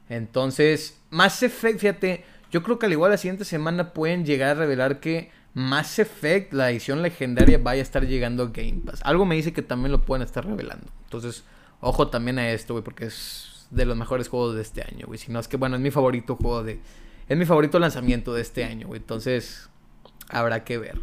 [0.09, 4.61] Entonces, más Effect, fíjate, yo creo que al igual la siguiente semana pueden llegar a
[4.61, 9.01] revelar que Mass Effect, la edición legendaria, vaya a estar llegando a Game Pass.
[9.05, 10.87] Algo me dice que también lo pueden estar revelando.
[11.05, 11.45] Entonces,
[11.81, 15.19] ojo también a esto, güey, porque es de los mejores juegos de este año, güey.
[15.19, 16.81] Si no es que, bueno, es mi favorito juego de...
[17.29, 19.01] Es mi favorito lanzamiento de este año, güey.
[19.01, 19.71] Entonces,
[20.29, 20.99] habrá que ver.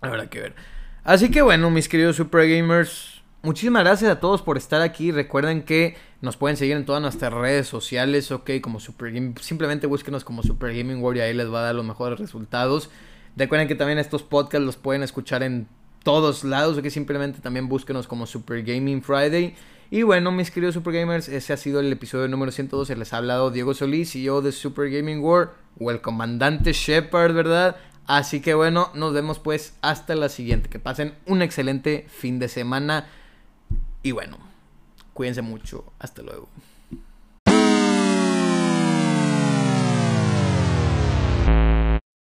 [0.00, 0.54] Habrá que ver.
[1.02, 5.12] Así que bueno, mis queridos Super Gamers, muchísimas gracias a todos por estar aquí.
[5.12, 9.34] Recuerden que nos pueden seguir en todas nuestras redes sociales, ok, como Super Gaming.
[9.40, 12.90] Simplemente búsquenos como Super Gaming y ahí les va a dar los mejores resultados.
[13.36, 15.68] Recuerden que también estos podcasts los pueden escuchar en
[16.02, 19.54] todos lados, o que simplemente también búsquenos como Super Gaming Friday.
[19.90, 22.94] Y bueno, mis queridos Super Gamers, ese ha sido el episodio número 112.
[22.96, 27.76] Les ha hablado Diego Solís, yo de Super Gaming World, o el comandante Shepard, ¿verdad?
[28.06, 30.68] Así que bueno, nos vemos pues hasta la siguiente.
[30.68, 33.08] Que pasen un excelente fin de semana.
[34.02, 34.38] Y bueno,
[35.14, 35.84] cuídense mucho.
[35.98, 36.48] Hasta luego.